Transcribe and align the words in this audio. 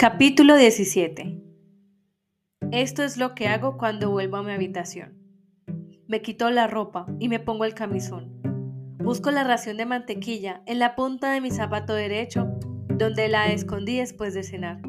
Capítulo 0.00 0.56
17 0.56 1.42
Esto 2.72 3.02
es 3.02 3.18
lo 3.18 3.34
que 3.34 3.48
hago 3.48 3.76
cuando 3.76 4.08
vuelvo 4.08 4.38
a 4.38 4.42
mi 4.42 4.50
habitación. 4.50 5.18
Me 6.08 6.22
quito 6.22 6.48
la 6.48 6.66
ropa 6.66 7.04
y 7.18 7.28
me 7.28 7.38
pongo 7.38 7.66
el 7.66 7.74
camisón. 7.74 8.40
Busco 8.96 9.30
la 9.30 9.44
ración 9.44 9.76
de 9.76 9.84
mantequilla 9.84 10.62
en 10.64 10.78
la 10.78 10.96
punta 10.96 11.30
de 11.32 11.42
mi 11.42 11.50
zapato 11.50 11.92
derecho, 11.92 12.48
donde 12.88 13.28
la 13.28 13.52
escondí 13.52 13.98
después 13.98 14.32
de 14.32 14.42
cenar. 14.42 14.80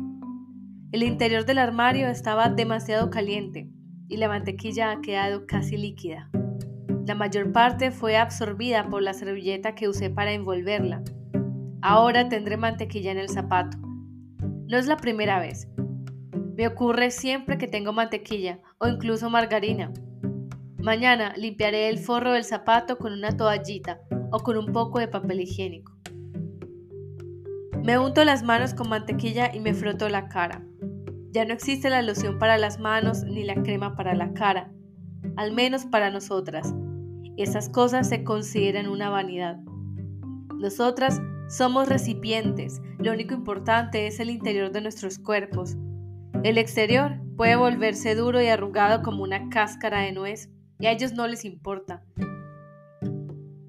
El 0.94 1.04
interior 1.04 1.46
del 1.46 1.58
armario 1.58 2.08
estaba 2.08 2.48
demasiado 2.48 3.10
caliente 3.10 3.70
y 4.08 4.16
la 4.16 4.30
mantequilla 4.30 4.92
ha 4.92 5.02
quedado 5.02 5.46
casi 5.46 5.76
líquida. 5.76 6.30
La 7.06 7.16
mayor 7.16 7.52
parte 7.52 7.92
fue 7.92 8.16
absorbida 8.16 8.88
por 8.88 9.02
la 9.02 9.14
servilleta 9.14 9.76
que 9.76 9.90
usé 9.90 10.10
para 10.10 10.32
envolverla. 10.32 11.04
Ahora 11.82 12.30
tendré 12.30 12.56
mantequilla 12.56 13.12
en 13.12 13.18
el 13.18 13.28
zapato 13.28 13.91
no 14.72 14.78
es 14.78 14.88
la 14.88 14.96
primera 14.96 15.38
vez. 15.38 15.68
Me 16.56 16.66
ocurre 16.66 17.12
siempre 17.12 17.58
que 17.58 17.68
tengo 17.68 17.92
mantequilla 17.92 18.60
o 18.78 18.88
incluso 18.88 19.30
margarina. 19.30 19.92
Mañana 20.78 21.34
limpiaré 21.36 21.90
el 21.90 22.00
forro 22.00 22.32
del 22.32 22.46
zapato 22.46 22.98
con 22.98 23.12
una 23.12 23.36
toallita 23.36 24.00
o 24.32 24.40
con 24.40 24.58
un 24.58 24.72
poco 24.72 25.00
de 25.00 25.10
papel 25.10 25.42
higiénico. 25.42 25.92
Me 27.84 28.00
unto 28.00 28.24
las 28.24 28.44
manos 28.44 28.74
con 28.74 28.88
mantequilla 28.88 29.54
y 29.54 29.60
me 29.60 29.74
froto 29.74 30.08
la 30.08 30.30
cara. 30.30 30.64
Ya 31.32 31.44
no 31.44 31.54
existe 31.54 31.90
la 31.90 32.02
loción 32.02 32.40
para 32.40 32.58
las 32.58 32.80
manos 32.80 33.26
ni 33.26 33.44
la 33.44 33.56
crema 33.56 33.98
para 33.98 34.16
la 34.16 34.32
cara, 34.32 34.72
al 35.36 35.52
menos 35.52 35.86
para 35.86 36.12
nosotras. 36.12 36.74
Esas 37.36 37.68
cosas 37.68 38.08
se 38.08 38.24
consideran 38.24 38.88
una 38.88 39.10
vanidad. 39.10 39.58
Nosotras 40.56 41.22
somos 41.50 41.90
recipientes, 41.90 42.82
lo 43.02 43.12
único 43.12 43.34
importante 43.34 44.06
es 44.08 44.20
el 44.20 44.30
interior 44.30 44.72
de 44.72 44.82
nuestros 44.82 45.18
cuerpos. 45.18 45.76
El 46.44 46.58
exterior 46.58 47.20
puede 47.36 47.56
volverse 47.56 48.16
duro 48.16 48.42
y 48.42 48.48
arrugado 48.48 49.02
como 49.02 49.24
una 49.24 49.50
cáscara 49.50 50.02
de 50.02 50.12
nuez, 50.12 50.50
y 50.80 50.86
a 50.86 50.92
ellos 50.92 51.14
no 51.14 51.28
les 51.28 51.46
importa. 51.46 52.04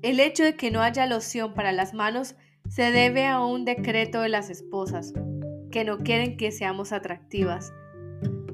El 0.02 0.20
hecho 0.20 0.44
de 0.44 0.56
que 0.56 0.70
no 0.70 0.82
haya 0.82 1.06
loción 1.06 1.54
para 1.54 1.72
las 1.72 1.94
manos 1.94 2.34
se 2.68 2.90
debe 2.90 3.26
a 3.26 3.40
un 3.40 3.64
decreto 3.64 4.20
de 4.20 4.28
las 4.28 4.50
esposas, 4.50 5.12
que 5.70 5.84
no 5.84 5.98
quieren 5.98 6.36
que 6.36 6.52
seamos 6.52 6.92
atractivas. 6.92 7.72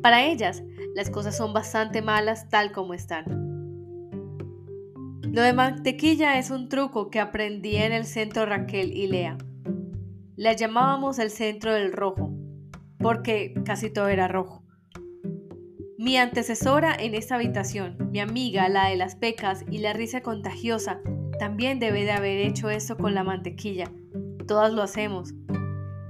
Para 0.02 0.24
ellas, 0.24 0.62
las 0.94 1.10
cosas 1.10 1.36
son 1.36 1.52
bastante 1.52 2.02
malas 2.02 2.48
tal 2.48 2.72
como 2.72 2.94
están. 2.94 3.24
Lo 5.22 5.42
de 5.42 5.52
mantequilla 5.52 6.38
es 6.38 6.50
un 6.50 6.68
truco 6.68 7.10
que 7.10 7.20
aprendí 7.20 7.76
en 7.76 7.92
el 7.92 8.04
centro 8.04 8.46
Raquel 8.46 8.92
y 8.92 9.08
Lea. 9.08 9.38
La 10.38 10.52
llamábamos 10.52 11.18
el 11.18 11.30
centro 11.30 11.74
del 11.74 11.92
rojo, 11.92 12.30
porque 13.00 13.54
casi 13.64 13.90
todo 13.90 14.06
era 14.06 14.28
rojo. 14.28 14.62
Mi 15.98 16.16
antecesora 16.16 16.94
en 16.94 17.16
esta 17.16 17.34
habitación, 17.34 17.96
mi 18.12 18.20
amiga, 18.20 18.68
la 18.68 18.88
de 18.88 18.94
las 18.94 19.16
pecas 19.16 19.64
y 19.68 19.78
la 19.78 19.94
risa 19.94 20.20
contagiosa, 20.20 21.00
también 21.40 21.80
debe 21.80 22.04
de 22.04 22.12
haber 22.12 22.38
hecho 22.38 22.70
esto 22.70 22.96
con 22.96 23.16
la 23.16 23.24
mantequilla. 23.24 23.90
Todas 24.46 24.72
lo 24.72 24.82
hacemos. 24.82 25.34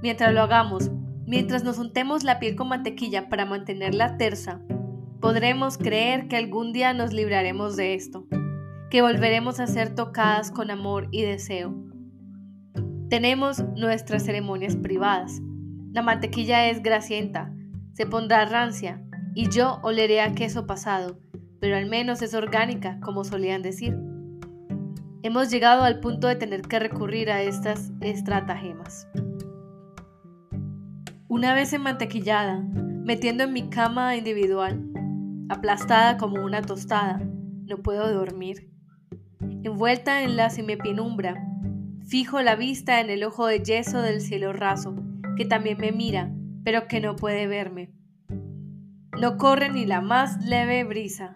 Mientras 0.03 0.31
lo 0.31 0.41
hagamos, 0.41 0.91
mientras 1.25 1.63
nos 1.63 1.79
untemos 1.79 2.23
la 2.23 2.37
piel 2.37 2.55
con 2.55 2.67
mantequilla 2.67 3.29
para 3.29 3.47
mantenerla 3.47 4.17
tersa, 4.17 4.61
podremos 5.19 5.79
creer 5.79 6.27
que 6.27 6.37
algún 6.37 6.71
día 6.71 6.93
nos 6.93 7.13
libraremos 7.13 7.75
de 7.75 7.95
esto 7.95 8.27
que 8.91 9.01
volveremos 9.01 9.59
a 9.59 9.65
ser 9.65 9.95
tocadas 9.95 10.51
con 10.51 10.69
amor 10.69 11.07
y 11.09 11.23
deseo. 11.23 11.88
Tenemos 13.09 13.63
nuestras 13.75 14.23
ceremonias 14.23 14.75
privadas. 14.75 15.41
La 15.93 16.01
mantequilla 16.01 16.69
es 16.69 16.83
grasienta, 16.83 17.51
se 17.93 18.05
pondrá 18.05 18.45
rancia 18.45 19.03
y 19.33 19.49
yo 19.49 19.79
oleré 19.81 20.21
a 20.21 20.35
queso 20.35 20.67
pasado, 20.67 21.19
pero 21.59 21.75
al 21.75 21.87
menos 21.87 22.21
es 22.21 22.33
orgánica, 22.33 22.99
como 23.01 23.23
solían 23.23 23.61
decir. 23.61 23.97
Hemos 25.23 25.49
llegado 25.49 25.83
al 25.83 25.99
punto 25.99 26.27
de 26.27 26.35
tener 26.35 26.61
que 26.61 26.79
recurrir 26.79 27.31
a 27.31 27.41
estas 27.41 27.91
estratagemas. 28.01 29.07
Una 31.27 31.53
vez 31.53 31.73
enmantequillada, 31.73 32.61
metiendo 32.61 33.43
en 33.43 33.53
mi 33.53 33.69
cama 33.69 34.15
individual, 34.15 34.83
aplastada 35.49 36.17
como 36.17 36.43
una 36.45 36.61
tostada, 36.61 37.21
no 37.65 37.77
puedo 37.77 38.13
dormir 38.13 38.69
envuelta 39.63 40.23
en 40.23 40.35
la 40.35 40.49
semipenumbra. 40.49 41.48
Fijo 42.09 42.41
la 42.41 42.55
vista 42.55 43.01
en 43.01 43.11
el 43.11 43.23
ojo 43.23 43.45
de 43.45 43.63
yeso 43.63 44.01
del 44.01 44.19
cielo 44.19 44.51
raso, 44.51 44.95
que 45.37 45.45
también 45.45 45.77
me 45.77 45.91
mira, 45.91 46.33
pero 46.63 46.87
que 46.87 47.01
no 47.01 47.15
puede 47.15 47.45
verme. 47.45 47.91
No 49.21 49.37
corre 49.37 49.69
ni 49.69 49.85
la 49.85 50.01
más 50.01 50.43
leve 50.43 50.83
brisa. 50.83 51.35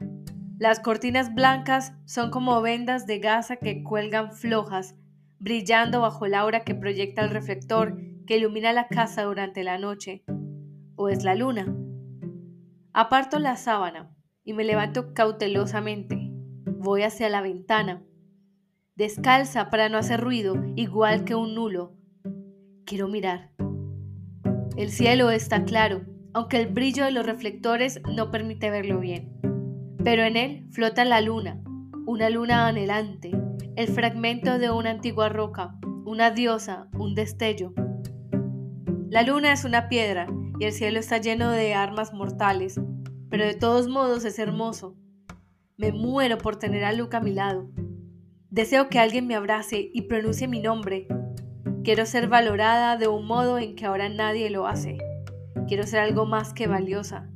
Las 0.57 0.79
cortinas 0.79 1.35
blancas 1.35 1.93
son 2.05 2.31
como 2.31 2.59
vendas 2.63 3.05
de 3.05 3.19
gasa 3.19 3.57
que 3.57 3.83
cuelgan 3.83 4.31
flojas, 4.33 4.95
brillando 5.37 6.01
bajo 6.01 6.25
el 6.25 6.33
aura 6.33 6.63
que 6.63 6.73
proyecta 6.73 7.21
el 7.21 7.29
reflector 7.29 7.95
que 8.25 8.37
ilumina 8.37 8.73
la 8.73 8.87
casa 8.87 9.21
durante 9.25 9.63
la 9.63 9.77
noche. 9.77 10.23
¿O 10.95 11.07
es 11.07 11.23
la 11.23 11.35
luna? 11.35 11.71
Aparto 12.93 13.37
la 13.37 13.57
sábana 13.57 14.09
y 14.43 14.53
me 14.53 14.63
levanto 14.63 15.13
cautelosamente. 15.13 16.31
Voy 16.65 17.03
hacia 17.03 17.29
la 17.29 17.41
ventana 17.41 18.01
descalza 18.95 19.69
para 19.69 19.89
no 19.89 19.97
hacer 19.97 20.19
ruido, 20.21 20.55
igual 20.75 21.23
que 21.23 21.35
un 21.35 21.55
nulo. 21.55 21.93
Quiero 22.85 23.07
mirar. 23.07 23.51
El 24.77 24.91
cielo 24.91 25.31
está 25.31 25.63
claro, 25.65 26.01
aunque 26.33 26.57
el 26.57 26.67
brillo 26.67 27.05
de 27.05 27.11
los 27.11 27.25
reflectores 27.25 28.01
no 28.15 28.29
permite 28.29 28.69
verlo 28.69 28.99
bien. 28.99 29.31
Pero 30.03 30.23
en 30.23 30.37
él 30.37 30.67
flota 30.71 31.05
la 31.05 31.21
luna, 31.21 31.61
una 32.05 32.29
luna 32.29 32.67
anhelante, 32.67 33.31
el 33.75 33.87
fragmento 33.87 34.59
de 34.59 34.69
una 34.69 34.91
antigua 34.91 35.29
roca, 35.29 35.75
una 36.05 36.31
diosa, 36.31 36.87
un 36.97 37.15
destello. 37.15 37.73
La 39.09 39.23
luna 39.23 39.53
es 39.53 39.63
una 39.65 39.89
piedra 39.89 40.27
y 40.59 40.65
el 40.65 40.71
cielo 40.71 40.99
está 40.99 41.17
lleno 41.17 41.49
de 41.49 41.73
armas 41.73 42.13
mortales, 42.13 42.79
pero 43.29 43.45
de 43.45 43.55
todos 43.55 43.87
modos 43.87 44.25
es 44.25 44.37
hermoso. 44.37 44.95
Me 45.77 45.91
muero 45.91 46.37
por 46.37 46.57
tener 46.57 46.83
a 46.83 46.93
Luca 46.93 47.17
a 47.17 47.21
mi 47.21 47.31
lado. 47.31 47.69
Deseo 48.53 48.87
que 48.87 48.99
alguien 48.99 49.25
me 49.25 49.33
abrace 49.33 49.89
y 49.91 50.03
pronuncie 50.03 50.47
mi 50.47 50.61
nombre. 50.61 51.07
Quiero 51.83 52.05
ser 52.05 52.27
valorada 52.27 52.97
de 52.97 53.07
un 53.07 53.25
modo 53.25 53.57
en 53.57 53.75
que 53.75 53.87
ahora 53.87 54.09
nadie 54.09 54.51
lo 54.51 54.67
hace. 54.67 54.99
Quiero 55.67 55.87
ser 55.87 56.01
algo 56.01 56.27
más 56.27 56.53
que 56.53 56.67
valiosa. 56.67 57.27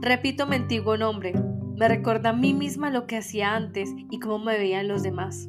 Repito 0.00 0.48
mi 0.48 0.56
antiguo 0.56 0.96
nombre. 0.96 1.34
Me 1.76 1.86
recuerda 1.86 2.30
a 2.30 2.32
mí 2.32 2.52
misma 2.52 2.90
lo 2.90 3.06
que 3.06 3.18
hacía 3.18 3.54
antes 3.54 3.94
y 4.10 4.18
cómo 4.18 4.40
me 4.40 4.58
veían 4.58 4.88
los 4.88 5.04
demás. 5.04 5.48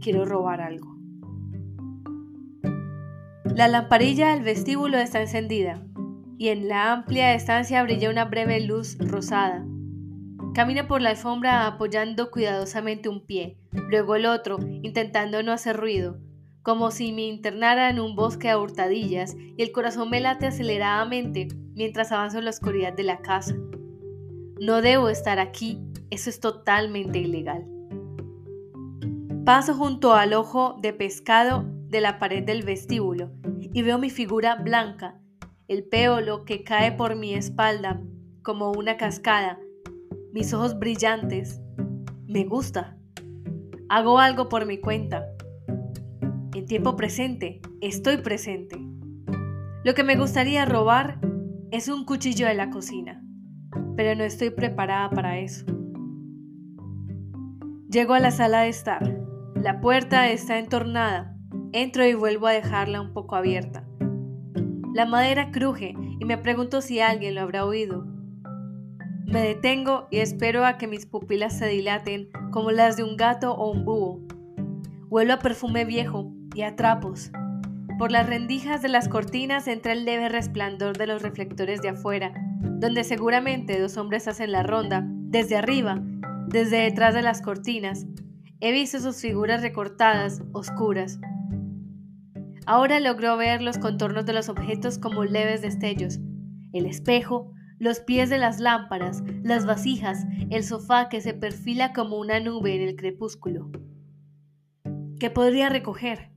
Quiero 0.00 0.24
robar 0.24 0.60
algo. 0.60 0.96
La 3.56 3.66
lamparilla 3.66 4.34
del 4.34 4.44
vestíbulo 4.44 4.98
está 4.98 5.20
encendida 5.20 5.82
y 6.38 6.50
en 6.50 6.68
la 6.68 6.92
amplia 6.92 7.34
estancia 7.34 7.82
brilla 7.82 8.08
una 8.08 8.26
breve 8.26 8.60
luz 8.60 8.96
rosada. 9.00 9.66
Camina 10.54 10.88
por 10.88 11.00
la 11.00 11.10
alfombra 11.10 11.66
apoyando 11.66 12.32
cuidadosamente 12.32 13.08
un 13.08 13.24
pie, 13.24 13.56
luego 13.88 14.16
el 14.16 14.26
otro, 14.26 14.58
intentando 14.82 15.44
no 15.44 15.52
hacer 15.52 15.76
ruido, 15.76 16.18
como 16.62 16.90
si 16.90 17.12
me 17.12 17.22
internara 17.22 17.88
en 17.88 18.00
un 18.00 18.16
bosque 18.16 18.50
a 18.50 18.58
hurtadillas 18.58 19.36
y 19.36 19.62
el 19.62 19.70
corazón 19.70 20.10
me 20.10 20.20
late 20.20 20.46
aceleradamente 20.46 21.46
mientras 21.74 22.10
avanzo 22.10 22.38
en 22.38 22.44
la 22.44 22.50
oscuridad 22.50 22.92
de 22.92 23.04
la 23.04 23.18
casa. 23.18 23.54
No 24.60 24.82
debo 24.82 25.08
estar 25.08 25.38
aquí, 25.38 25.78
eso 26.10 26.28
es 26.28 26.40
totalmente 26.40 27.20
ilegal. 27.20 27.64
Paso 29.44 29.74
junto 29.74 30.14
al 30.14 30.34
ojo 30.34 30.76
de 30.82 30.92
pescado 30.92 31.64
de 31.88 32.00
la 32.00 32.18
pared 32.18 32.42
del 32.42 32.64
vestíbulo 32.64 33.30
y 33.72 33.82
veo 33.82 33.98
mi 33.98 34.10
figura 34.10 34.56
blanca, 34.56 35.16
el 35.68 35.84
peolo 35.84 36.44
que 36.44 36.64
cae 36.64 36.90
por 36.90 37.14
mi 37.14 37.34
espalda 37.34 38.02
como 38.42 38.72
una 38.72 38.96
cascada 38.96 39.60
mis 40.32 40.52
ojos 40.54 40.78
brillantes. 40.78 41.60
Me 42.26 42.44
gusta. 42.44 42.96
Hago 43.88 44.18
algo 44.18 44.48
por 44.48 44.66
mi 44.66 44.78
cuenta. 44.78 45.24
En 46.54 46.66
tiempo 46.66 46.96
presente, 46.96 47.60
estoy 47.80 48.18
presente. 48.18 48.78
Lo 49.84 49.94
que 49.94 50.04
me 50.04 50.16
gustaría 50.16 50.64
robar 50.64 51.20
es 51.70 51.88
un 51.88 52.04
cuchillo 52.04 52.46
de 52.46 52.54
la 52.54 52.70
cocina, 52.70 53.24
pero 53.96 54.14
no 54.14 54.24
estoy 54.24 54.50
preparada 54.50 55.10
para 55.10 55.38
eso. 55.38 55.64
Llego 57.90 58.14
a 58.14 58.20
la 58.20 58.30
sala 58.30 58.60
de 58.60 58.68
estar. 58.68 59.20
La 59.56 59.80
puerta 59.80 60.30
está 60.30 60.58
entornada. 60.58 61.36
Entro 61.72 62.06
y 62.06 62.14
vuelvo 62.14 62.46
a 62.46 62.52
dejarla 62.52 63.00
un 63.00 63.12
poco 63.12 63.34
abierta. 63.34 63.84
La 64.94 65.06
madera 65.06 65.50
cruje 65.50 65.94
y 66.20 66.24
me 66.24 66.38
pregunto 66.38 66.82
si 66.82 67.00
alguien 67.00 67.34
lo 67.34 67.40
habrá 67.40 67.64
oído. 67.64 68.06
Me 69.30 69.42
detengo 69.42 70.08
y 70.10 70.18
espero 70.18 70.66
a 70.66 70.76
que 70.76 70.88
mis 70.88 71.06
pupilas 71.06 71.56
se 71.56 71.68
dilaten 71.68 72.30
como 72.50 72.72
las 72.72 72.96
de 72.96 73.04
un 73.04 73.16
gato 73.16 73.54
o 73.54 73.70
un 73.70 73.84
búho. 73.84 74.20
Huelo 75.08 75.34
a 75.34 75.38
perfume 75.38 75.84
viejo 75.84 76.32
y 76.52 76.62
a 76.62 76.74
trapos. 76.74 77.30
Por 77.96 78.10
las 78.10 78.26
rendijas 78.26 78.82
de 78.82 78.88
las 78.88 79.08
cortinas 79.08 79.68
entra 79.68 79.92
el 79.92 80.04
leve 80.04 80.28
resplandor 80.28 80.98
de 80.98 81.06
los 81.06 81.22
reflectores 81.22 81.80
de 81.80 81.90
afuera, 81.90 82.32
donde 82.60 83.04
seguramente 83.04 83.80
dos 83.80 83.96
hombres 83.98 84.26
hacen 84.26 84.50
la 84.50 84.64
ronda, 84.64 85.04
desde 85.06 85.56
arriba, 85.56 86.02
desde 86.48 86.78
detrás 86.78 87.14
de 87.14 87.22
las 87.22 87.40
cortinas. 87.40 88.06
He 88.58 88.72
visto 88.72 88.98
sus 88.98 89.20
figuras 89.20 89.62
recortadas, 89.62 90.42
oscuras. 90.52 91.20
Ahora 92.66 92.98
logró 92.98 93.36
ver 93.36 93.62
los 93.62 93.78
contornos 93.78 94.26
de 94.26 94.32
los 94.32 94.48
objetos 94.48 94.98
como 94.98 95.24
leves 95.24 95.62
destellos. 95.62 96.18
El 96.72 96.86
espejo, 96.86 97.52
los 97.80 97.98
pies 97.98 98.30
de 98.30 98.38
las 98.38 98.60
lámparas, 98.60 99.24
las 99.42 99.66
vasijas, 99.66 100.24
el 100.50 100.62
sofá 100.62 101.08
que 101.08 101.20
se 101.20 101.34
perfila 101.34 101.92
como 101.92 102.18
una 102.18 102.38
nube 102.38 102.76
en 102.76 102.82
el 102.82 102.94
crepúsculo. 102.94 103.72
¿Qué 105.18 105.30
podría 105.30 105.68
recoger? 105.68 106.30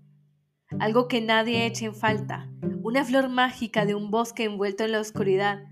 algo 0.80 1.08
que 1.08 1.22
nadie 1.22 1.66
eche 1.66 1.86
en 1.86 1.96
falta, 1.96 2.50
una 2.82 3.04
flor 3.04 3.30
mágica 3.30 3.86
de 3.86 3.96
un 3.96 4.12
bosque 4.12 4.44
envuelto 4.44 4.84
en 4.84 4.92
la 4.92 5.00
oscuridad, 5.00 5.64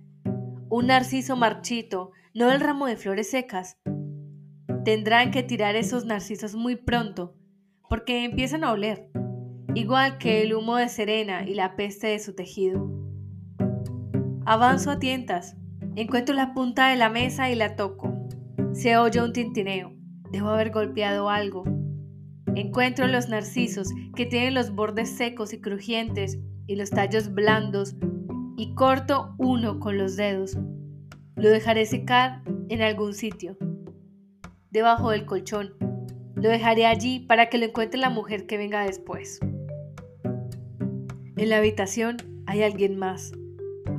un 0.70 0.88
narciso 0.88 1.36
marchito, 1.36 2.12
no 2.34 2.52
el 2.52 2.62
ramo 2.62 2.88
de 2.88 2.98
flores 2.98 3.30
secas. 3.30 3.78
Tendrán 4.86 5.32
que 5.32 5.44
tirar 5.44 5.76
esos 5.76 6.06
narcisos 6.06 6.56
muy 6.56 6.76
pronto, 6.76 7.36
porque 7.90 8.24
empiezan 8.24 8.64
a 8.64 8.72
oler, 8.72 9.10
igual 9.76 10.18
que 10.18 10.42
el 10.42 10.54
humo 10.54 10.78
de 10.78 10.90
Serena 10.90 11.48
y 11.48 11.56
la 11.56 11.76
peste 11.76 12.08
de 12.08 12.20
su 12.20 12.34
tejido. 12.34 12.90
Avanzo 14.46 14.92
a 14.92 15.00
tientas, 15.00 15.58
encuentro 15.96 16.36
la 16.36 16.54
punta 16.54 16.90
de 16.90 16.96
la 16.96 17.10
mesa 17.10 17.50
y 17.50 17.56
la 17.56 17.76
toco. 17.76 18.14
Se 18.74 18.98
oye 18.98 19.22
un 19.22 19.34
tintineo. 19.34 19.94
Debo 20.32 20.50
haber 20.50 20.72
golpeado 20.72 21.30
algo. 21.30 21.64
Encuentro 22.56 23.08
los 23.08 23.30
narcisos 23.30 23.90
que 24.16 24.26
tienen 24.26 24.54
los 24.54 24.74
bordes 24.74 25.10
secos 25.10 25.54
y 25.54 25.62
crujientes 25.62 26.40
y 26.68 26.76
los 26.76 26.90
tallos 26.90 27.34
blandos 27.34 27.96
y 28.58 28.74
corto 28.76 29.36
uno 29.38 29.80
con 29.80 29.98
los 29.98 30.16
dedos. 30.16 30.58
Lo 31.36 31.50
dejaré 31.50 31.86
secar 31.86 32.42
en 32.70 32.82
algún 32.82 33.14
sitio, 33.14 33.58
debajo 34.70 35.12
del 35.12 35.26
colchón. 35.26 35.74
Lo 36.36 36.50
dejaré 36.50 36.86
allí 36.86 37.20
para 37.20 37.50
que 37.50 37.58
lo 37.58 37.66
encuentre 37.66 38.00
la 38.00 38.10
mujer 38.10 38.46
que 38.48 38.58
venga 38.58 38.86
después. 38.86 39.40
En 41.36 41.50
la 41.50 41.58
habitación 41.58 42.18
hay 42.46 42.64
alguien 42.64 42.98
más. 42.98 43.32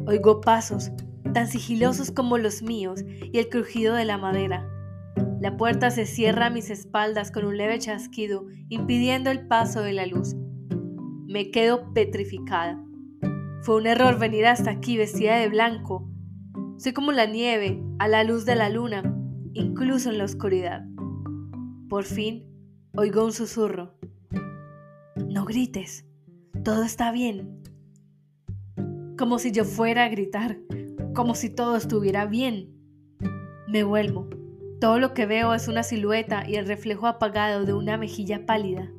Oigo 0.06 0.40
pasos, 0.40 0.92
tan 1.32 1.48
sigilosos 1.48 2.10
como 2.10 2.38
los 2.38 2.62
míos, 2.62 3.04
y 3.06 3.38
el 3.38 3.48
crujido 3.48 3.94
de 3.94 4.04
la 4.04 4.18
madera. 4.18 4.68
La 5.40 5.56
puerta 5.56 5.90
se 5.90 6.06
cierra 6.06 6.46
a 6.46 6.50
mis 6.50 6.70
espaldas 6.70 7.32
con 7.32 7.44
un 7.44 7.56
leve 7.56 7.78
chasquido, 7.78 8.46
impidiendo 8.68 9.30
el 9.30 9.46
paso 9.48 9.82
de 9.82 9.92
la 9.92 10.06
luz. 10.06 10.36
Me 11.26 11.50
quedo 11.50 11.92
petrificada. 11.92 12.80
Fue 13.62 13.76
un 13.76 13.86
error 13.86 14.18
venir 14.18 14.46
hasta 14.46 14.70
aquí 14.70 14.96
vestida 14.96 15.36
de 15.36 15.48
blanco. 15.48 16.08
Soy 16.78 16.92
como 16.92 17.12
la 17.12 17.26
nieve 17.26 17.82
a 17.98 18.08
la 18.08 18.24
luz 18.24 18.44
de 18.44 18.54
la 18.54 18.68
luna, 18.68 19.02
incluso 19.52 20.10
en 20.10 20.18
la 20.18 20.24
oscuridad. 20.24 20.84
Por 21.88 22.04
fin, 22.04 22.46
oigo 22.94 23.24
un 23.24 23.32
susurro. 23.32 23.94
No 25.28 25.44
grites, 25.44 26.06
todo 26.64 26.84
está 26.84 27.12
bien. 27.12 27.62
Como 29.18 29.38
si 29.38 29.52
yo 29.52 29.64
fuera 29.64 30.04
a 30.04 30.08
gritar, 30.08 30.58
como 31.14 31.34
si 31.34 31.50
todo 31.50 31.76
estuviera 31.76 32.26
bien. 32.26 32.70
Me 33.68 33.84
vuelvo. 33.84 34.28
Todo 34.80 34.98
lo 34.98 35.14
que 35.14 35.26
veo 35.26 35.54
es 35.54 35.68
una 35.68 35.82
silueta 35.82 36.48
y 36.48 36.56
el 36.56 36.66
reflejo 36.66 37.06
apagado 37.06 37.64
de 37.64 37.72
una 37.72 37.96
mejilla 37.96 38.46
pálida. 38.46 38.90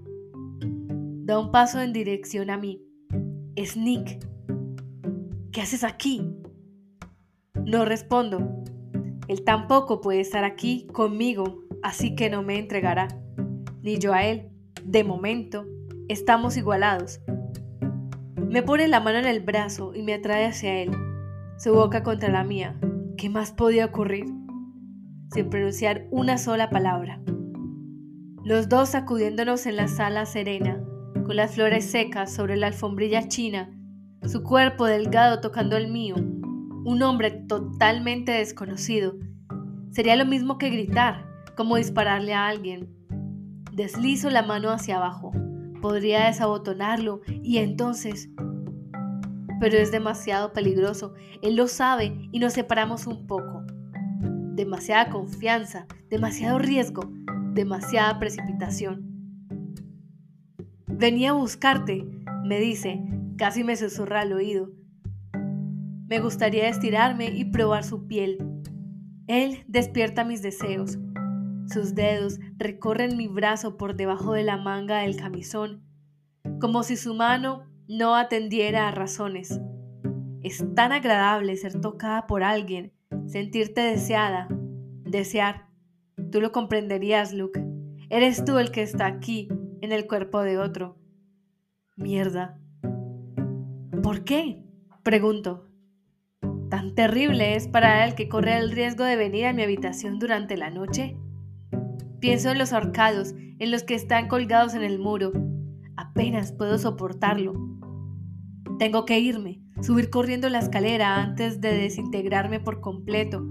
Da 1.26 1.40
un 1.40 1.52
paso 1.52 1.82
en 1.82 1.94
dirección 1.94 2.50
a 2.50 2.58
mí. 2.58 2.82
Es 3.56 3.78
Nick. 3.78 4.26
¿Qué 5.52 5.62
haces 5.62 5.84
aquí? 5.84 6.30
No 7.66 7.86
respondo. 7.86 8.64
Él 9.28 9.44
tampoco 9.44 10.02
puede 10.02 10.20
estar 10.20 10.44
aquí 10.44 10.88
conmigo, 10.92 11.64
así 11.82 12.16
que 12.16 12.30
no 12.30 12.44
me 12.44 12.60
entregará. 12.60 13.08
Ni 13.82 14.00
yo 14.00 14.14
a 14.14 14.26
él. 14.26 14.50
De 14.84 15.04
momento, 15.04 15.66
estamos 16.08 16.58
igualados. 16.58 17.22
Me 18.36 18.64
pone 18.64 18.88
la 18.88 19.00
mano 19.00 19.20
en 19.20 19.26
el 19.26 19.40
brazo 19.40 19.94
y 19.96 20.04
me 20.04 20.14
atrae 20.14 20.46
hacia 20.46 20.82
él, 20.82 20.92
su 21.58 21.74
boca 21.74 22.04
contra 22.04 22.30
la 22.30 22.44
mía. 22.44 22.80
¿Qué 23.18 23.30
más 23.30 23.52
podía 23.52 23.86
ocurrir? 23.86 24.26
sin 25.34 25.50
pronunciar 25.50 26.08
una 26.12 26.38
sola 26.38 26.70
palabra. 26.70 27.20
Los 28.44 28.70
dos 28.70 28.90
sacudiéndonos 28.90 29.66
en 29.66 29.78
la 29.78 29.88
sala 29.88 30.26
serena, 30.26 30.84
con 31.26 31.36
las 31.36 31.56
flores 31.56 31.90
secas 31.90 32.34
sobre 32.34 32.56
la 32.56 32.68
alfombrilla 32.68 33.28
china, 33.28 33.72
su 34.24 34.44
cuerpo 34.44 34.86
delgado 34.86 35.42
tocando 35.42 35.76
el 35.76 35.92
mío, 35.92 36.16
un 36.18 37.02
hombre 37.02 37.32
totalmente 37.32 38.32
desconocido. 38.32 39.16
Sería 39.92 40.16
lo 40.16 40.26
mismo 40.26 40.58
que 40.58 40.70
gritar, 40.70 41.26
como 41.56 41.78
dispararle 41.78 42.34
a 42.34 42.48
alguien. 42.48 42.90
Deslizo 43.72 44.30
la 44.30 44.44
mano 44.44 44.70
hacia 44.70 44.98
abajo. 44.98 45.32
Podría 45.82 46.28
desabotonarlo 46.28 47.22
y 47.28 47.58
entonces... 47.58 48.30
Pero 49.60 49.78
es 49.78 49.92
demasiado 49.92 50.54
peligroso. 50.54 51.14
Él 51.42 51.56
lo 51.56 51.68
sabe 51.68 52.30
y 52.32 52.40
nos 52.40 52.54
separamos 52.54 53.08
un 53.08 53.28
poco 53.28 53.64
demasiada 54.56 55.10
confianza, 55.10 55.88
demasiado 56.10 56.60
riesgo, 56.60 57.02
demasiada 57.54 58.20
precipitación. 58.20 59.14
Venía 60.88 61.32
a 61.32 61.34
buscarte, 61.34 62.06
me 62.44 62.60
dice, 62.60 63.04
casi 63.38 63.64
me 63.64 63.76
susurra 63.76 64.22
al 64.22 64.34
oído. 64.34 64.70
Me 66.08 66.20
gustaría 66.20 66.70
estirarme 66.70 67.32
y 67.36 67.46
probar 67.46 67.84
su 67.84 68.08
piel. 68.08 68.38
Él 69.28 69.64
despierta 69.68 70.24
mis 70.24 70.42
deseos. 70.42 71.00
Sus 71.66 71.96
dedos 71.96 72.40
recorren 72.58 73.18
mi 73.18 73.28
brazo 73.28 73.78
por 73.78 73.96
debajo 73.96 74.34
de 74.34 74.44
la 74.44 74.58
manga 74.58 75.00
del 75.00 75.16
camisón, 75.16 75.82
como 76.60 76.84
si 76.84 76.98
su 76.98 77.16
mano 77.16 77.64
no 77.88 78.16
atendiera 78.16 78.88
a 78.88 78.92
razones. 78.92 79.60
Es 80.42 80.64
tan 80.76 80.92
agradable 80.92 81.56
ser 81.58 81.80
tocada 81.80 82.28
por 82.28 82.44
alguien 82.44 82.94
sentirte 83.28 83.82
deseada, 83.82 84.48
desear. 85.06 85.68
Tú 86.32 86.42
lo 86.42 86.52
comprenderías, 86.52 87.34
Luke. 87.34 87.64
Eres 88.10 88.46
tú 88.46 88.58
el 88.58 88.72
que 88.72 88.84
está 88.84 89.06
aquí, 89.06 89.50
en 89.82 89.92
el 89.92 90.08
cuerpo 90.08 90.42
de 90.42 90.58
otro. 90.58 90.98
Mierda. 91.96 92.60
¿Por 94.02 94.24
qué? 94.24 94.64
Pregunto. 95.04 95.70
¿Tan 96.70 96.96
terrible 96.96 97.56
es 97.56 97.68
para 97.68 98.06
él 98.06 98.16
que 98.16 98.30
corre 98.30 98.58
el 98.58 98.72
riesgo 98.72 99.04
de 99.04 99.16
venir 99.16 99.46
a 99.46 99.54
mi 99.54 99.64
habitación 99.64 100.20
durante 100.20 100.58
la 100.58 100.70
noche? 100.70 101.18
Pienso 102.20 102.50
en 102.50 102.58
los 102.58 102.74
ahorcados, 102.74 103.34
en 103.60 103.72
los 103.72 103.84
que 103.84 103.96
están 103.96 104.28
colgados 104.28 104.74
en 104.74 104.84
el 104.84 104.98
muro. 104.98 105.32
Apenas 105.96 106.52
puedo 106.52 106.78
soportarlo. 106.78 107.54
Tengo 108.80 109.06
que 109.06 109.20
irme 109.20 109.64
subir 109.82 110.10
corriendo 110.10 110.50
la 110.50 110.60
escalera 110.60 111.22
antes 111.22 111.60
de 111.60 111.74
desintegrarme 111.74 112.60
por 112.60 112.80
completo. 112.80 113.46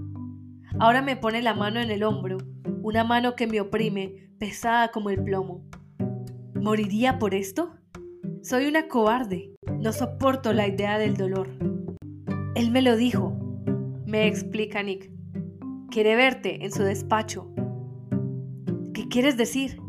Ahora 0.79 1.01
me 1.01 1.15
pone 1.15 1.41
la 1.41 1.53
mano 1.53 1.79
en 1.79 1.91
el 1.91 2.03
hombro, 2.03 2.37
una 2.81 3.03
mano 3.03 3.35
que 3.35 3.45
me 3.45 3.61
oprime, 3.61 4.31
pesada 4.39 4.89
como 4.89 5.11
el 5.11 5.23
plomo. 5.23 5.63
¿Moriría 6.55 7.19
por 7.19 7.35
esto? 7.35 7.75
Soy 8.41 8.65
una 8.65 8.87
cobarde, 8.87 9.53
no 9.79 9.93
soporto 9.93 10.53
la 10.53 10.67
idea 10.67 10.97
del 10.97 11.15
dolor. 11.15 11.49
Él 12.55 12.71
me 12.71 12.81
lo 12.81 12.97
dijo, 12.97 13.37
me 14.07 14.27
explica 14.27 14.81
Nick. 14.81 15.11
Quiere 15.91 16.15
verte 16.15 16.65
en 16.65 16.71
su 16.71 16.81
despacho. 16.81 17.53
¿Qué 18.93 19.07
quieres 19.07 19.37
decir? 19.37 19.79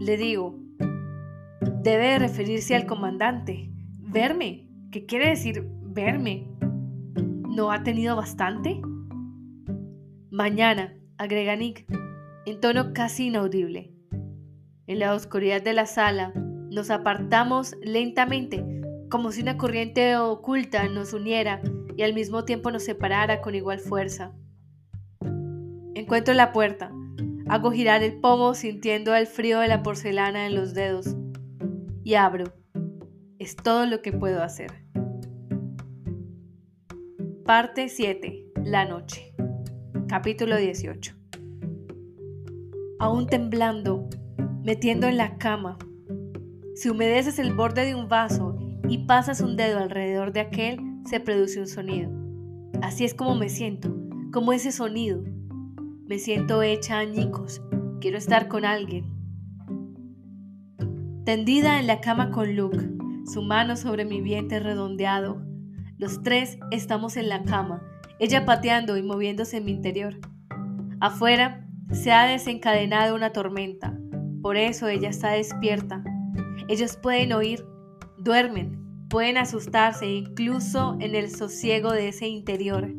Le 0.00 0.16
digo. 0.16 0.58
Debe 1.82 2.18
referirse 2.18 2.74
al 2.74 2.86
comandante. 2.86 3.70
Verme. 4.00 4.63
¿Qué 4.94 5.06
quiere 5.06 5.30
decir 5.30 5.66
verme. 5.82 6.46
¿No 6.60 7.72
ha 7.72 7.82
tenido 7.82 8.14
bastante? 8.14 8.80
Mañana, 10.30 10.94
agrega 11.18 11.56
Nick, 11.56 11.84
en 12.46 12.60
tono 12.60 12.92
casi 12.92 13.26
inaudible. 13.26 13.92
En 14.86 15.00
la 15.00 15.12
oscuridad 15.14 15.60
de 15.60 15.72
la 15.72 15.86
sala, 15.86 16.32
nos 16.70 16.90
apartamos 16.90 17.74
lentamente, 17.82 18.64
como 19.10 19.32
si 19.32 19.42
una 19.42 19.56
corriente 19.56 20.16
oculta 20.16 20.88
nos 20.88 21.12
uniera 21.12 21.60
y 21.96 22.04
al 22.04 22.14
mismo 22.14 22.44
tiempo 22.44 22.70
nos 22.70 22.84
separara 22.84 23.40
con 23.40 23.56
igual 23.56 23.80
fuerza. 23.80 24.30
Encuentro 25.96 26.34
la 26.34 26.52
puerta, 26.52 26.92
hago 27.48 27.72
girar 27.72 28.04
el 28.04 28.20
pomo 28.20 28.54
sintiendo 28.54 29.12
el 29.16 29.26
frío 29.26 29.58
de 29.58 29.66
la 29.66 29.82
porcelana 29.82 30.46
en 30.46 30.54
los 30.54 30.72
dedos 30.72 31.16
y 32.04 32.14
abro. 32.14 32.54
Es 33.40 33.56
todo 33.56 33.86
lo 33.86 34.00
que 34.00 34.12
puedo 34.12 34.40
hacer. 34.40 34.83
Parte 37.44 37.90
7. 37.90 38.52
La 38.64 38.86
noche. 38.86 39.34
Capítulo 40.08 40.56
18. 40.56 41.14
Aún 42.98 43.26
temblando, 43.26 44.08
metiendo 44.62 45.08
en 45.08 45.18
la 45.18 45.36
cama. 45.36 45.76
Si 46.74 46.88
humedeces 46.88 47.38
el 47.38 47.52
borde 47.52 47.84
de 47.84 47.94
un 47.94 48.08
vaso 48.08 48.58
y 48.88 49.04
pasas 49.04 49.42
un 49.42 49.56
dedo 49.56 49.78
alrededor 49.78 50.32
de 50.32 50.40
aquel, 50.40 50.80
se 51.04 51.20
produce 51.20 51.60
un 51.60 51.66
sonido. 51.66 52.10
Así 52.80 53.04
es 53.04 53.12
como 53.12 53.34
me 53.34 53.50
siento, 53.50 53.94
como 54.32 54.54
ese 54.54 54.72
sonido. 54.72 55.22
Me 56.06 56.18
siento 56.18 56.62
hecha 56.62 56.96
añicos, 56.96 57.60
quiero 58.00 58.16
estar 58.16 58.48
con 58.48 58.64
alguien. 58.64 59.04
Tendida 61.26 61.78
en 61.78 61.88
la 61.88 62.00
cama 62.00 62.30
con 62.30 62.56
Luke, 62.56 62.88
su 63.30 63.42
mano 63.42 63.76
sobre 63.76 64.06
mi 64.06 64.22
vientre 64.22 64.60
redondeado. 64.60 65.53
Los 65.96 66.22
tres 66.22 66.58
estamos 66.72 67.16
en 67.16 67.28
la 67.28 67.44
cama, 67.44 67.82
ella 68.18 68.44
pateando 68.44 68.96
y 68.96 69.02
moviéndose 69.02 69.58
en 69.58 69.64
mi 69.64 69.70
interior. 69.70 70.18
Afuera 71.00 71.66
se 71.92 72.10
ha 72.10 72.26
desencadenado 72.26 73.14
una 73.14 73.32
tormenta, 73.32 73.96
por 74.42 74.56
eso 74.56 74.88
ella 74.88 75.08
está 75.08 75.30
despierta. 75.30 76.02
Ellos 76.68 76.96
pueden 76.96 77.32
oír, 77.32 77.64
duermen, 78.18 79.06
pueden 79.08 79.36
asustarse 79.36 80.06
incluso 80.06 80.96
en 80.98 81.14
el 81.14 81.30
sosiego 81.30 81.92
de 81.92 82.08
ese 82.08 82.26
interior, 82.26 82.92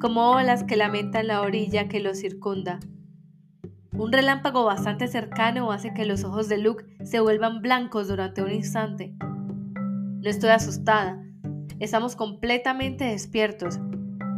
como 0.00 0.32
olas 0.32 0.64
que 0.64 0.76
lamentan 0.76 1.28
la 1.28 1.42
orilla 1.42 1.88
que 1.88 2.00
los 2.00 2.18
circunda. 2.18 2.80
Un 3.92 4.10
relámpago 4.10 4.64
bastante 4.64 5.06
cercano 5.06 5.70
hace 5.70 5.94
que 5.94 6.06
los 6.06 6.24
ojos 6.24 6.48
de 6.48 6.58
Luke 6.58 6.84
se 7.04 7.20
vuelvan 7.20 7.62
blancos 7.62 8.08
durante 8.08 8.42
un 8.42 8.50
instante. 8.50 9.14
No 9.20 10.28
estoy 10.28 10.50
asustada. 10.50 11.22
Estamos 11.82 12.14
completamente 12.14 13.06
despiertos. 13.06 13.80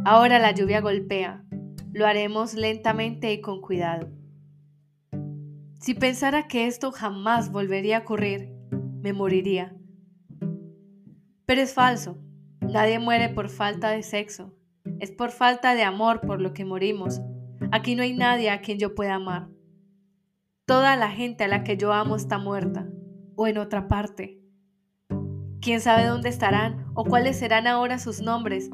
Ahora 0.03 0.39
la 0.39 0.49
lluvia 0.49 0.81
golpea. 0.81 1.45
Lo 1.93 2.07
haremos 2.07 2.55
lentamente 2.55 3.31
y 3.33 3.39
con 3.39 3.61
cuidado. 3.61 4.09
Si 5.79 5.93
pensara 5.93 6.47
que 6.47 6.65
esto 6.65 6.91
jamás 6.91 7.51
volvería 7.51 7.97
a 7.97 7.99
ocurrir, 7.99 8.49
me 8.99 9.13
moriría. 9.13 9.75
Pero 11.45 11.61
es 11.61 11.75
falso. 11.75 12.17
Nadie 12.61 12.97
muere 12.97 13.29
por 13.29 13.49
falta 13.49 13.91
de 13.91 14.01
sexo. 14.01 14.51
Es 14.99 15.11
por 15.11 15.29
falta 15.29 15.75
de 15.75 15.83
amor 15.83 16.21
por 16.21 16.41
lo 16.41 16.51
que 16.51 16.65
morimos. 16.65 17.21
Aquí 17.71 17.93
no 17.93 18.01
hay 18.01 18.13
nadie 18.13 18.49
a 18.49 18.61
quien 18.61 18.79
yo 18.79 18.95
pueda 18.95 19.13
amar. 19.13 19.49
Toda 20.65 20.95
la 20.95 21.11
gente 21.11 21.43
a 21.43 21.47
la 21.47 21.63
que 21.63 21.77
yo 21.77 21.93
amo 21.93 22.15
está 22.15 22.39
muerta 22.39 22.89
o 23.35 23.45
en 23.45 23.59
otra 23.59 23.87
parte. 23.87 24.44
¿Quién 25.65 25.81
sabe 25.81 26.05
dónde 26.05 26.29
estarán 26.29 26.85
o 26.93 27.03
cuáles 27.05 27.39
serán 27.39 27.65
ahora 27.65 27.97
sus 27.97 28.21
nombres? 28.21 28.69